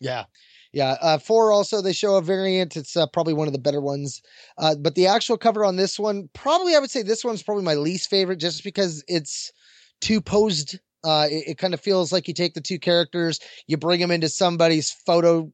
[0.00, 0.24] Yeah,
[0.72, 0.96] yeah.
[1.00, 2.76] Uh, four also they show a variant.
[2.76, 4.22] It's uh, probably one of the better ones.
[4.56, 7.64] Uh, but the actual cover on this one, probably I would say this one's probably
[7.64, 9.52] my least favorite, just because it's
[10.00, 10.78] too posed.
[11.04, 14.12] Uh, it, it kind of feels like you take the two characters, you bring them
[14.12, 15.52] into somebody's photo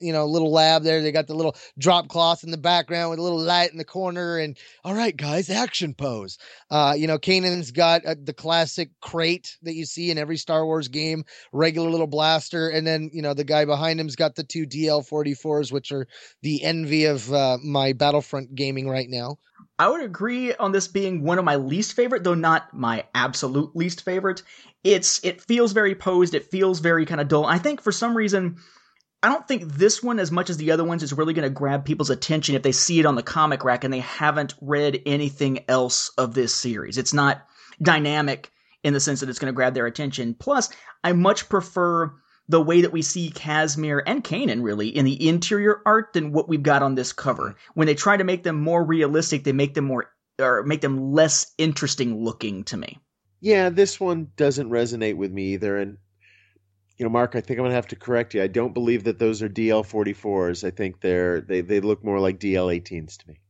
[0.00, 1.02] you know, little lab there.
[1.02, 3.84] They got the little drop cloth in the background with a little light in the
[3.84, 4.38] corner.
[4.38, 6.38] And all right, guys, action pose.
[6.70, 10.64] Uh, you know, Kanan's got uh, the classic crate that you see in every Star
[10.64, 12.68] Wars game, regular little blaster.
[12.68, 16.06] And then, you know, the guy behind him's got the two DL 44s, which are
[16.42, 19.38] the envy of uh, my Battlefront gaming right now.
[19.78, 23.74] I would agree on this being one of my least favorite, though not my absolute
[23.74, 24.42] least favorite.
[24.84, 26.34] It's it feels very posed.
[26.34, 27.46] It feels very kind of dull.
[27.46, 28.56] I think for some reason
[29.22, 31.54] I don't think this one, as much as the other ones, is really going to
[31.54, 35.02] grab people's attention if they see it on the comic rack and they haven't read
[35.04, 36.96] anything else of this series.
[36.96, 37.46] It's not
[37.82, 38.50] dynamic
[38.82, 40.34] in the sense that it's going to grab their attention.
[40.34, 40.70] Plus,
[41.04, 42.14] I much prefer
[42.48, 46.48] the way that we see Kasmir and Kanan really in the interior art than what
[46.48, 47.56] we've got on this cover.
[47.74, 50.10] When they try to make them more realistic, they make them more
[50.40, 52.98] or make them less interesting looking to me.
[53.40, 55.98] Yeah, this one doesn't resonate with me either, and
[57.00, 58.42] you know, Mark, I think I'm gonna have to correct you.
[58.42, 60.64] I don't believe that those are DL44s.
[60.64, 63.40] I think they're they they look more like DL18s to me.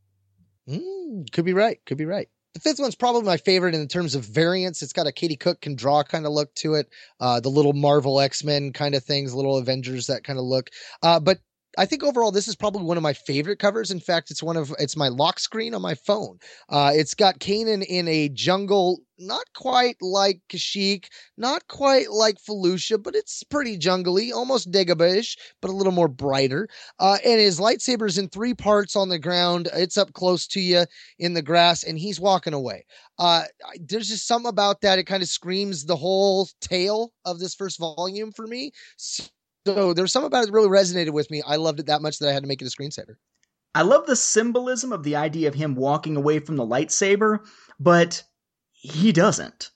[0.69, 1.77] Mm, could be right.
[1.85, 2.29] Could be right.
[2.53, 4.81] The fifth one's probably my favorite in terms of variants.
[4.81, 6.87] It's got a Katie Cook can draw kind of look to it.
[7.19, 10.69] Uh, the little Marvel X Men kind of things, little Avengers that kind of look.
[11.03, 11.39] Uh, but
[11.77, 13.91] I think overall this is probably one of my favorite covers.
[13.91, 16.37] In fact, it's one of it's my lock screen on my phone.
[16.69, 21.05] Uh, it's got Kanan in a jungle, not quite like Kashyyyk,
[21.37, 26.67] not quite like Felucia, but it's pretty jungly, almost Dagobah-ish, but a little more brighter.
[26.99, 29.69] Uh, and his lightsaber's in three parts on the ground.
[29.73, 30.85] It's up close to you
[31.19, 32.85] in the grass, and he's walking away.
[33.17, 33.43] Uh,
[33.79, 34.99] there's just something about that.
[34.99, 38.71] It kind of screams the whole tale of this first volume for me.
[38.97, 39.23] So
[39.65, 41.41] so there's something about it that really resonated with me.
[41.45, 43.15] I loved it that much that I had to make it a screensaver.
[43.73, 47.39] I love the symbolism of the idea of him walking away from the lightsaber,
[47.79, 48.23] but
[48.71, 49.71] he doesn't.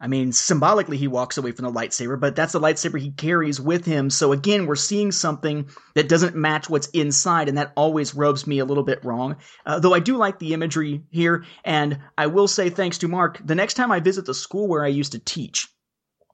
[0.00, 3.60] I mean, symbolically, he walks away from the lightsaber, but that's the lightsaber he carries
[3.60, 4.10] with him.
[4.10, 8.60] So again, we're seeing something that doesn't match what's inside, and that always rubs me
[8.60, 9.36] a little bit wrong.
[9.66, 13.40] Uh, though I do like the imagery here, and I will say thanks to Mark,
[13.44, 15.66] the next time I visit the school where I used to teach,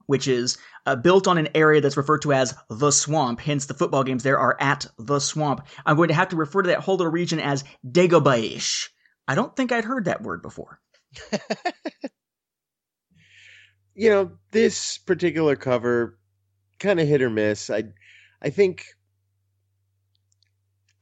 [0.07, 3.41] which is uh, built on an area that's referred to as the swamp.
[3.41, 5.67] Hence, the football games there are at the swamp.
[5.85, 8.91] I'm going to have to refer to that whole little region as Dagobah-ish.
[9.27, 10.81] I don't think I'd heard that word before.
[13.95, 16.19] you know, this particular cover
[16.79, 17.71] kind of hit or miss.
[17.71, 17.85] I,
[18.43, 18.85] I think.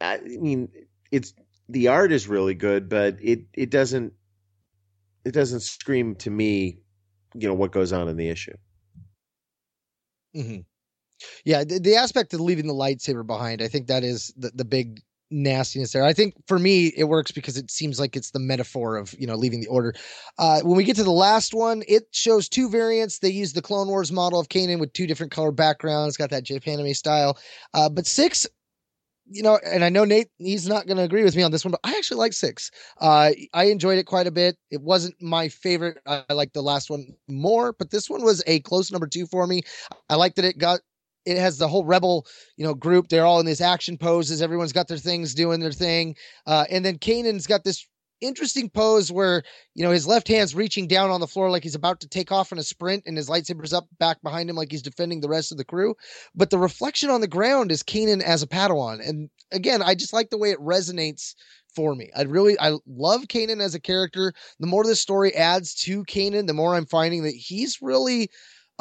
[0.00, 0.68] I mean,
[1.12, 1.32] it's
[1.68, 4.12] the art is really good, but it it doesn't
[5.24, 6.78] it doesn't scream to me,
[7.34, 8.56] you know, what goes on in the issue.
[10.36, 10.60] Mm-hmm.
[11.44, 14.64] Yeah, the, the, aspect of leaving the lightsaber behind, I think that is the, the
[14.64, 15.00] big
[15.32, 16.04] nastiness there.
[16.04, 19.26] I think for me it works because it seems like it's the metaphor of you
[19.26, 19.94] know leaving the order.
[20.38, 23.18] Uh, when we get to the last one, it shows two variants.
[23.18, 26.16] They use the Clone Wars model of Kanan with two different color backgrounds.
[26.16, 27.38] Got that Japanime style.
[27.74, 28.46] Uh, but six
[29.30, 31.64] you know, and I know Nate, he's not going to agree with me on this
[31.64, 32.70] one, but I actually like six.
[33.00, 34.56] Uh, I enjoyed it quite a bit.
[34.70, 35.98] It wasn't my favorite.
[36.06, 39.46] I, like the last one more, but this one was a close number two for
[39.46, 39.62] me.
[40.08, 40.80] I liked that it got,
[41.24, 43.08] it has the whole rebel, you know, group.
[43.08, 44.42] They're all in these action poses.
[44.42, 46.16] Everyone's got their things doing their thing.
[46.46, 47.86] Uh, and then Kanan's got this
[48.22, 49.42] interesting pose where
[49.74, 52.32] you know his left hand's reaching down on the floor like he's about to take
[52.32, 55.28] off in a sprint and his lightsaber's up back behind him like he's defending the
[55.28, 55.94] rest of the crew.
[56.34, 59.06] But the reflection on the ground is Kanan as a Padawan.
[59.06, 61.34] And again I just like the way it resonates
[61.74, 62.10] for me.
[62.16, 64.32] I really I love Kanan as a character.
[64.60, 68.30] The more this story adds to Kanan the more I'm finding that he's really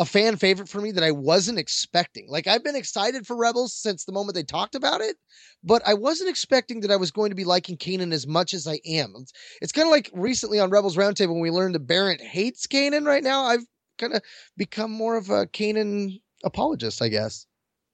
[0.02, 2.26] a fan favorite for me that I wasn't expecting.
[2.28, 5.16] Like I've been excited for Rebels since the moment they talked about it,
[5.64, 8.68] but I wasn't expecting that I was going to be liking Kanan as much as
[8.68, 9.14] I am.
[9.18, 9.32] It's,
[9.62, 13.06] it's kind of like recently on Rebels Roundtable when we learned that Barrett hates Kanan.
[13.06, 13.64] Right now, I've
[14.00, 14.24] kind of
[14.58, 17.46] become more of a Kanan apologist, I guess.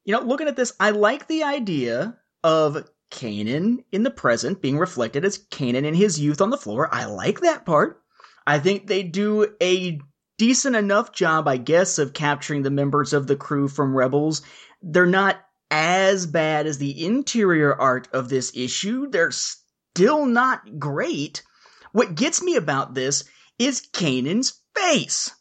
[0.05, 4.77] You know, looking at this, I like the idea of Kanan in the present being
[4.77, 6.87] reflected as Kanan in his youth on the floor.
[6.89, 8.01] I like that part.
[8.45, 9.99] I think they do a
[10.37, 14.41] decent enough job, I guess, of capturing the members of the crew from Rebels.
[14.81, 15.37] They're not
[15.69, 19.09] as bad as the interior art of this issue.
[19.09, 21.43] They're still not great.
[21.91, 23.23] What gets me about this
[23.59, 25.31] is Kanan's face.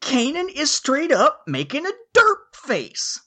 [0.00, 3.20] Kanan is straight up making a derp face.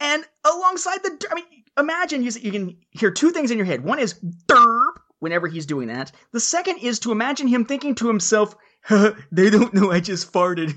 [0.00, 1.44] And alongside the, I mean,
[1.78, 3.84] imagine you, you can hear two things in your head.
[3.84, 4.14] One is
[4.46, 6.10] derp whenever he's doing that.
[6.32, 8.56] The second is to imagine him thinking to himself,
[9.32, 10.74] they don't know I just farted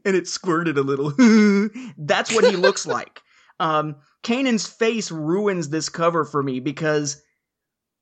[0.04, 1.12] and it squirted a little.
[1.98, 3.22] That's what he looks like.
[3.58, 7.20] Um, Kanan's face ruins this cover for me because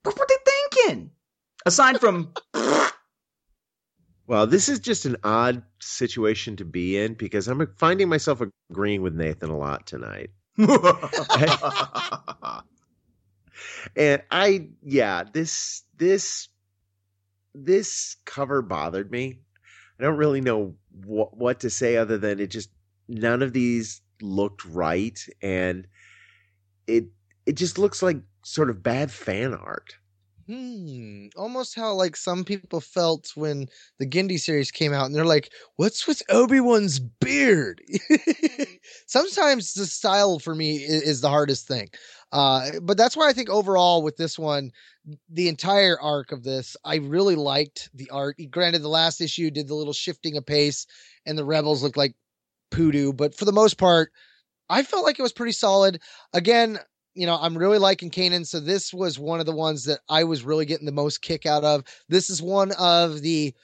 [0.03, 1.11] what were they thinking?
[1.65, 2.35] Aside from.
[4.27, 9.01] well, this is just an odd situation to be in because I'm finding myself agreeing
[9.01, 10.31] with Nathan a lot tonight.
[13.97, 16.49] and I, yeah, this, this,
[17.55, 19.41] this cover bothered me.
[19.99, 20.75] I don't really know
[21.05, 22.71] what what to say other than it just
[23.09, 25.87] none of these looked right and
[26.87, 27.07] it
[27.47, 29.95] it just looks like sort of bad fan art.
[30.47, 31.27] Hmm.
[31.37, 33.67] Almost how like some people felt when
[33.99, 37.83] the Genndy series came out, and they're like, "What's with Obi Wan's beard?"
[39.07, 41.89] Sometimes the style for me is, is, the hardest thing,
[42.31, 44.71] uh, but that's why I think overall with this one,
[45.29, 48.37] the entire arc of this, I really liked the art.
[48.49, 50.87] Granted, the last issue did the little shifting of pace,
[51.27, 52.15] and the rebels looked like
[52.71, 54.13] poodoo, but for the most part,
[54.69, 56.01] I felt like it was pretty solid.
[56.33, 56.79] Again,
[57.17, 60.25] you know, I'm really liking Kanan, so this was one of the ones that I
[60.25, 61.85] was really getting the most kick out of.
[62.09, 63.55] This is one of the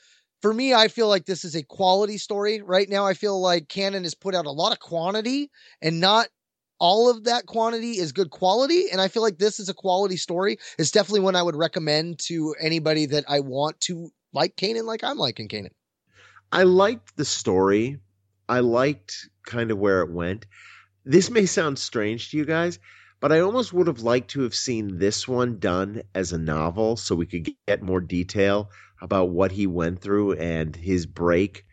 [0.41, 2.61] for me, I feel like this is a quality story.
[2.61, 5.49] Right now, I feel like Canon has put out a lot of quantity
[5.81, 6.27] and not
[6.79, 8.87] all of that quantity is good quality.
[8.91, 10.57] And I feel like this is a quality story.
[10.77, 15.01] It's definitely one I would recommend to anybody that I want to like Kanan, like
[15.01, 15.71] I'm liking Kanan.
[16.51, 17.99] I liked the story.
[18.49, 20.45] I liked kind of where it went.
[21.05, 22.79] This may sound strange to you guys,
[23.23, 26.97] but I almost would have liked to have seen this one done as a novel
[26.97, 28.69] so we could get more detail
[29.01, 31.63] about what he went through and his break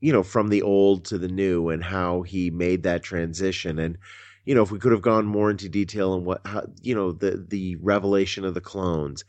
[0.00, 3.80] you know from the old to the new and how he made that transition.
[3.80, 3.98] And
[4.44, 7.10] you know if we could have gone more into detail on what how, you know
[7.10, 9.24] the the revelation of the clones.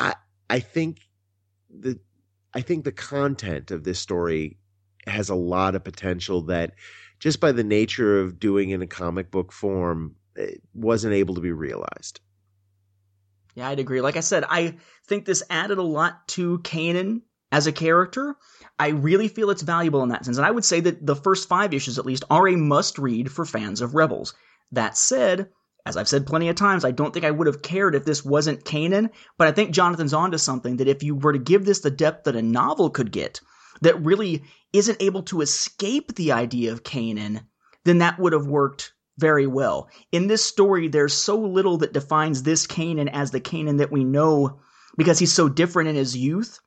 [0.00, 0.16] I
[0.50, 1.02] i think
[1.70, 2.00] the
[2.52, 4.58] i think the content of this story
[5.06, 6.74] has a lot of potential that
[7.20, 10.16] just by the nature of doing in a comic book form
[10.74, 12.20] wasn't able to be realized
[13.54, 14.74] yeah i'd agree like i said i
[15.06, 18.36] think this added a lot to kanan as a character
[18.78, 20.38] I really feel it's valuable in that sense.
[20.38, 23.30] And I would say that the first five issues, at least, are a must read
[23.30, 24.34] for fans of Rebels.
[24.72, 25.50] That said,
[25.84, 28.24] as I've said plenty of times, I don't think I would have cared if this
[28.24, 31.80] wasn't Kanan, but I think Jonathan's onto something that if you were to give this
[31.80, 33.40] the depth that a novel could get,
[33.82, 37.44] that really isn't able to escape the idea of Kanan,
[37.84, 39.88] then that would have worked very well.
[40.10, 44.02] In this story, there's so little that defines this Kanan as the Kanan that we
[44.02, 44.58] know
[44.98, 46.58] because he's so different in his youth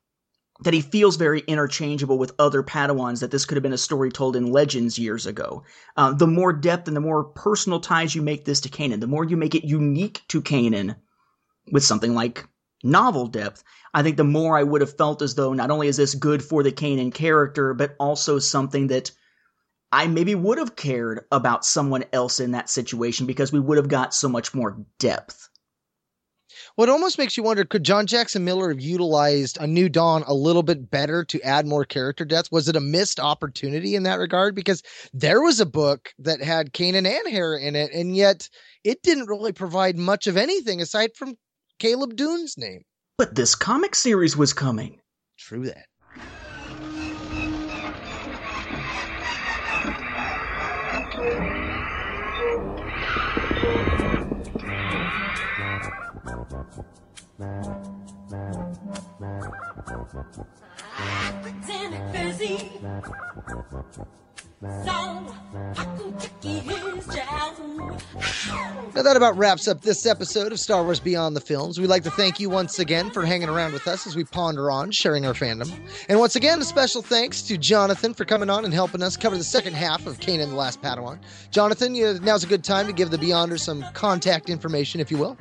[0.62, 4.10] that he feels very interchangeable with other Padawans, that this could have been a story
[4.10, 5.64] told in Legends years ago.
[5.98, 9.08] Uh, the more depth and the more personal ties you make this to Kanan, the
[9.08, 10.96] more you make it unique to Kanan
[11.74, 12.48] with something like
[12.84, 15.98] novel depth, I think the more I would have felt as though not only is
[15.98, 19.12] this good for the Kanan character, but also something that
[19.92, 23.88] I maybe would have cared about someone else in that situation because we would have
[23.88, 25.50] got so much more depth.
[26.78, 30.24] Well, it almost makes you wonder could John Jackson Miller have utilized A New Dawn
[30.28, 32.52] a little bit better to add more character depth?
[32.52, 34.56] Was it a missed opportunity in that regard?
[34.56, 34.84] Because
[35.14, 38.50] there was a book that had Kanan and Hera in it, and yet
[38.84, 41.38] it didn't really provide much of anything aside from
[41.80, 42.82] Caleb Dume's name.
[43.18, 45.00] But this comic series was coming.
[45.38, 45.86] True that.
[68.96, 71.78] Now that about wraps up this episode of Star Wars Beyond the Films.
[71.78, 74.72] We'd like to thank you once again for hanging around with us as we ponder
[74.72, 75.70] on sharing our fandom.
[76.08, 79.38] And once again, a special thanks to Jonathan for coming on and helping us cover
[79.38, 81.20] the second half of Kanan the Last Padawan.
[81.52, 85.38] Jonathan, now's a good time to give the Beyonders some contact information, if you will.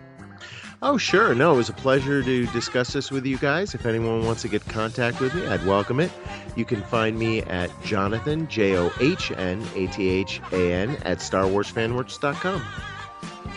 [0.87, 1.35] Oh, sure.
[1.35, 3.74] No, it was a pleasure to discuss this with you guys.
[3.74, 6.12] If anyone wants to get contact with me, I'd welcome it.
[6.57, 10.99] You can find me at Jonathan, J O H N A T H A N,
[11.05, 12.62] at StarWarsFanWorks.com.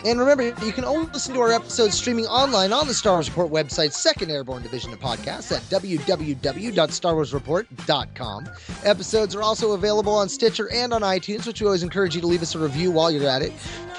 [0.04, 3.28] And remember, you can only listen to our episodes streaming online on the Star Wars
[3.28, 8.48] Report website's second airborne division of podcasts at www.starwarsreport.com.
[8.84, 12.26] Episodes are also available on Stitcher and on iTunes, which we always encourage you to
[12.26, 13.52] leave us a review while you're at it.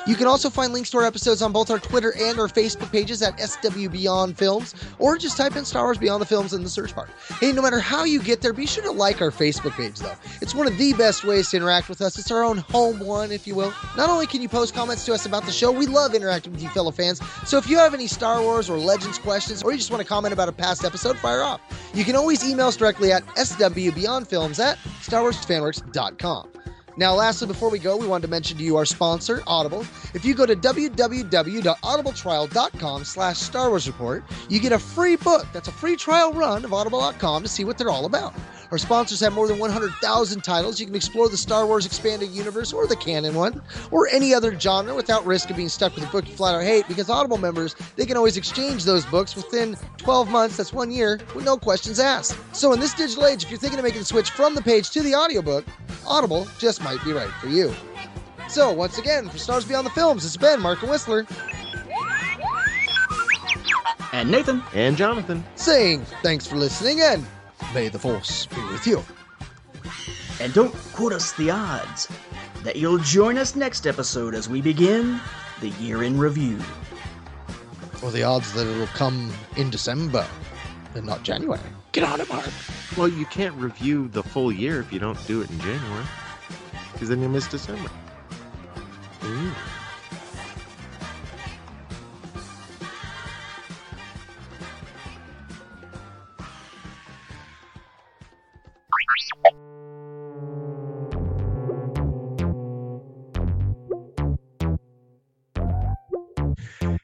[0.07, 2.91] You can also find links to our episodes on both our Twitter and our Facebook
[2.91, 6.63] pages at SW Beyond Films, or just type in Star Wars Beyond the Films in
[6.63, 7.09] the search bar.
[7.39, 10.15] Hey, no matter how you get there, be sure to like our Facebook page, though.
[10.41, 12.17] It's one of the best ways to interact with us.
[12.17, 13.73] It's our own home one, if you will.
[13.97, 16.61] Not only can you post comments to us about the show, we love interacting with
[16.61, 17.21] you fellow fans.
[17.45, 20.07] So if you have any Star Wars or Legends questions, or you just want to
[20.07, 21.61] comment about a past episode, fire off.
[21.93, 26.49] You can always email us directly at swbeyondfilms at starwarsfanworks.com.
[26.97, 29.85] Now, lastly, before we go, we wanted to mention to you our sponsor, Audible.
[30.13, 35.45] If you go to www.audibletrial.com slash Star Wars Report, you get a free book.
[35.53, 38.33] That's a free trial run of audible.com to see what they're all about.
[38.71, 40.79] Our sponsors have more than 100,000 titles.
[40.79, 44.57] You can explore the Star Wars expanded universe or the canon one, or any other
[44.59, 47.39] genre without risk of being stuck with a book you flat out hate because Audible
[47.39, 51.57] members, they can always exchange those books within 12 months, that's one year, with no
[51.57, 52.37] questions asked.
[52.53, 54.91] So in this digital age, if you're thinking of making the switch from the page
[54.91, 55.65] to the audiobook,
[56.09, 57.73] Audible just might be right for you.
[58.49, 61.27] So once again, for Stars Beyond the Films, it's Ben, Mark, and Whistler.
[64.11, 64.63] And Nathan.
[64.73, 65.43] And Jonathan.
[65.55, 67.25] Saying thanks for listening and
[67.75, 69.03] May the Force be with you.
[70.41, 72.07] And don't quote us the odds
[72.63, 75.19] that you'll join us next episode as we begin
[75.61, 76.59] the year in review.
[78.01, 80.25] Or the odds that it'll come in December
[80.95, 81.59] and not January.
[81.99, 82.47] Get on it, Mark.
[82.95, 86.05] Well, you can't review the full year if you don't do it in January,
[86.93, 87.89] because then you miss December.
[89.25, 89.51] Ooh.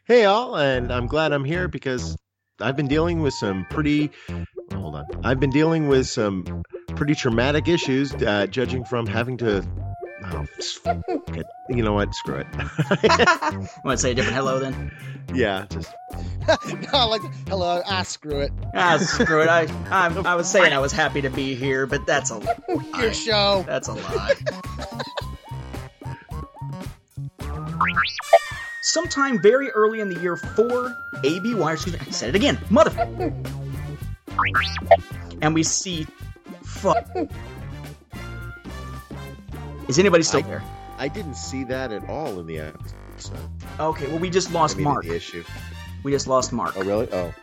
[0.05, 2.15] Hey, all, and I'm glad I'm here because
[2.61, 4.11] I've been dealing with some pretty.
[4.73, 5.05] Hold on.
[5.23, 6.63] I've been dealing with some
[6.95, 9.65] pretty traumatic issues, uh, judging from having to
[10.27, 10.45] Oh.
[11.69, 12.15] You know what?
[12.15, 12.47] Screw it.
[13.83, 14.91] Want to say a different hello then?
[15.33, 15.91] yeah, just
[16.93, 18.51] no, like, hello, ah, screw it.
[18.73, 19.49] Ah, screw it.
[19.49, 22.41] I, I'm, I was saying I was happy to be here, but that's a
[22.97, 23.65] Your show.
[23.67, 24.35] that's a lie.
[28.85, 33.33] Sometime very early in the year four, ABY, excuse me, I said it again, motherfucker.
[35.41, 36.05] And we see,
[36.61, 37.03] fuck.
[39.87, 40.61] Is anybody still there?
[40.99, 43.39] I didn't see that at all in the episode.
[43.79, 45.03] Okay, well we just I lost mean, Mark.
[45.03, 45.43] the issue.
[46.03, 46.77] We just lost Mark.
[46.77, 47.11] Oh, really?
[47.11, 47.33] Oh,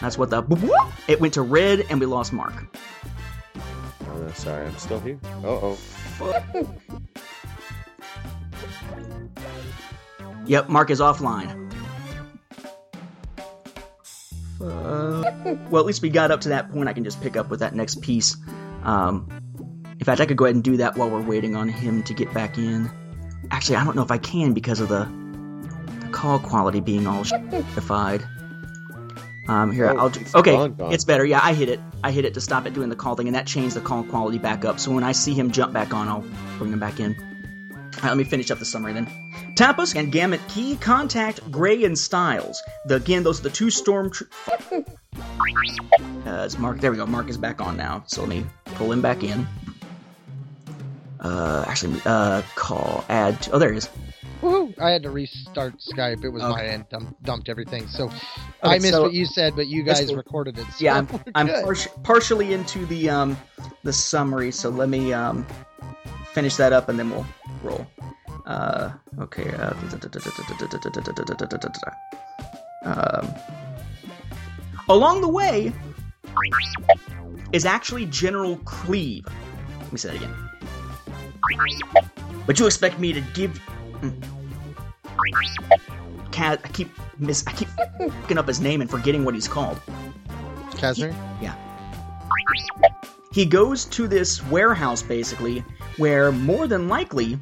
[0.00, 0.44] That's what the
[1.08, 2.54] it went to red, and we lost Mark.
[4.06, 4.66] oh sorry.
[4.68, 5.18] I'm still here.
[5.42, 5.78] Uh oh.
[10.46, 11.60] Yep, Mark is offline.
[14.60, 15.32] Uh,
[15.70, 16.88] well, at least we got up to that point.
[16.88, 18.36] I can just pick up with that next piece.
[18.82, 19.28] Um,
[19.98, 22.14] in fact, I could go ahead and do that while we're waiting on him to
[22.14, 22.90] get back in.
[23.50, 25.04] Actually, I don't know if I can because of the,
[26.00, 28.26] the call quality being all shitified.
[29.48, 30.20] Um, here, Oh, I'll do.
[30.20, 30.92] it's Okay, gone, gone.
[30.92, 31.24] it's better.
[31.24, 31.78] Yeah, I hit it.
[32.02, 34.02] I hit it to stop it doing the call thing, and that changed the call
[34.04, 34.80] quality back up.
[34.80, 36.24] So when I see him jump back on, I'll
[36.58, 37.14] bring him back in.
[38.02, 39.06] Right, let me finish up the summary then.
[39.56, 42.60] Tapusk and Gamut Key contact Gray and Styles.
[42.86, 44.10] The, again, those are the two storm.
[44.10, 44.82] Tr- uh,
[46.44, 46.80] it's Mark.
[46.80, 47.06] There we go.
[47.06, 48.02] Mark is back on now.
[48.06, 49.46] So let me pull him back in.
[51.20, 53.40] Uh, actually, uh, call add.
[53.42, 53.88] To, oh, there he is.
[54.42, 54.78] Woohoo!
[54.78, 56.22] I had to restart Skype.
[56.22, 56.52] It was Okay.
[56.52, 56.84] my end.
[56.90, 57.86] Dump, dumped everything.
[57.88, 58.10] So
[58.62, 60.66] I missed so- what you said, but you guys recorded it.
[60.72, 63.38] So Yeah, I'm, I'm par- partially into the um
[63.84, 65.46] the summary, so let me um
[66.34, 67.26] finish that up and then we'll
[67.62, 67.86] roll.
[68.44, 69.54] Uh, okay.
[69.54, 69.72] Uh,
[72.84, 73.34] um,
[74.88, 75.72] along the way
[77.52, 79.26] is actually General Kleeve.
[79.80, 80.34] Let me say that again.
[82.46, 83.58] But you expect me to give?
[86.32, 87.46] Cat, I keep miss.
[87.46, 87.68] I keep
[87.98, 89.80] fucking up his name and forgetting what he's called.
[90.72, 91.14] Kasmir?
[93.34, 95.64] he goes to this warehouse basically
[95.96, 97.38] where more than likely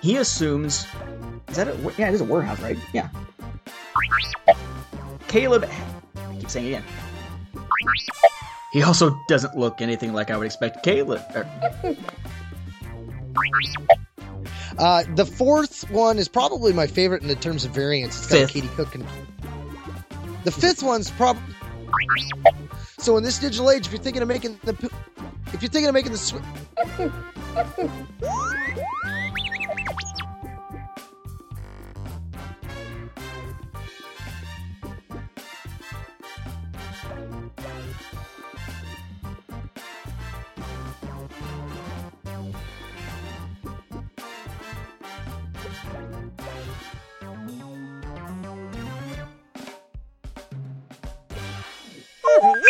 [0.00, 0.86] he assumes
[1.48, 3.08] is that a yeah it is a warehouse right yeah
[5.26, 5.68] caleb
[6.16, 6.84] i keep saying it again
[8.72, 11.46] he also doesn't look anything like i would expect caleb er,
[14.78, 18.16] Uh, the fourth one is probably my favorite in the terms of variance.
[18.16, 18.50] It's got Fifth.
[18.50, 19.04] Katie Cook and
[20.44, 21.42] the fifth one's probably.
[22.98, 24.72] So in this digital age, if you're thinking of making the,
[25.52, 26.42] if you're thinking of making the switch,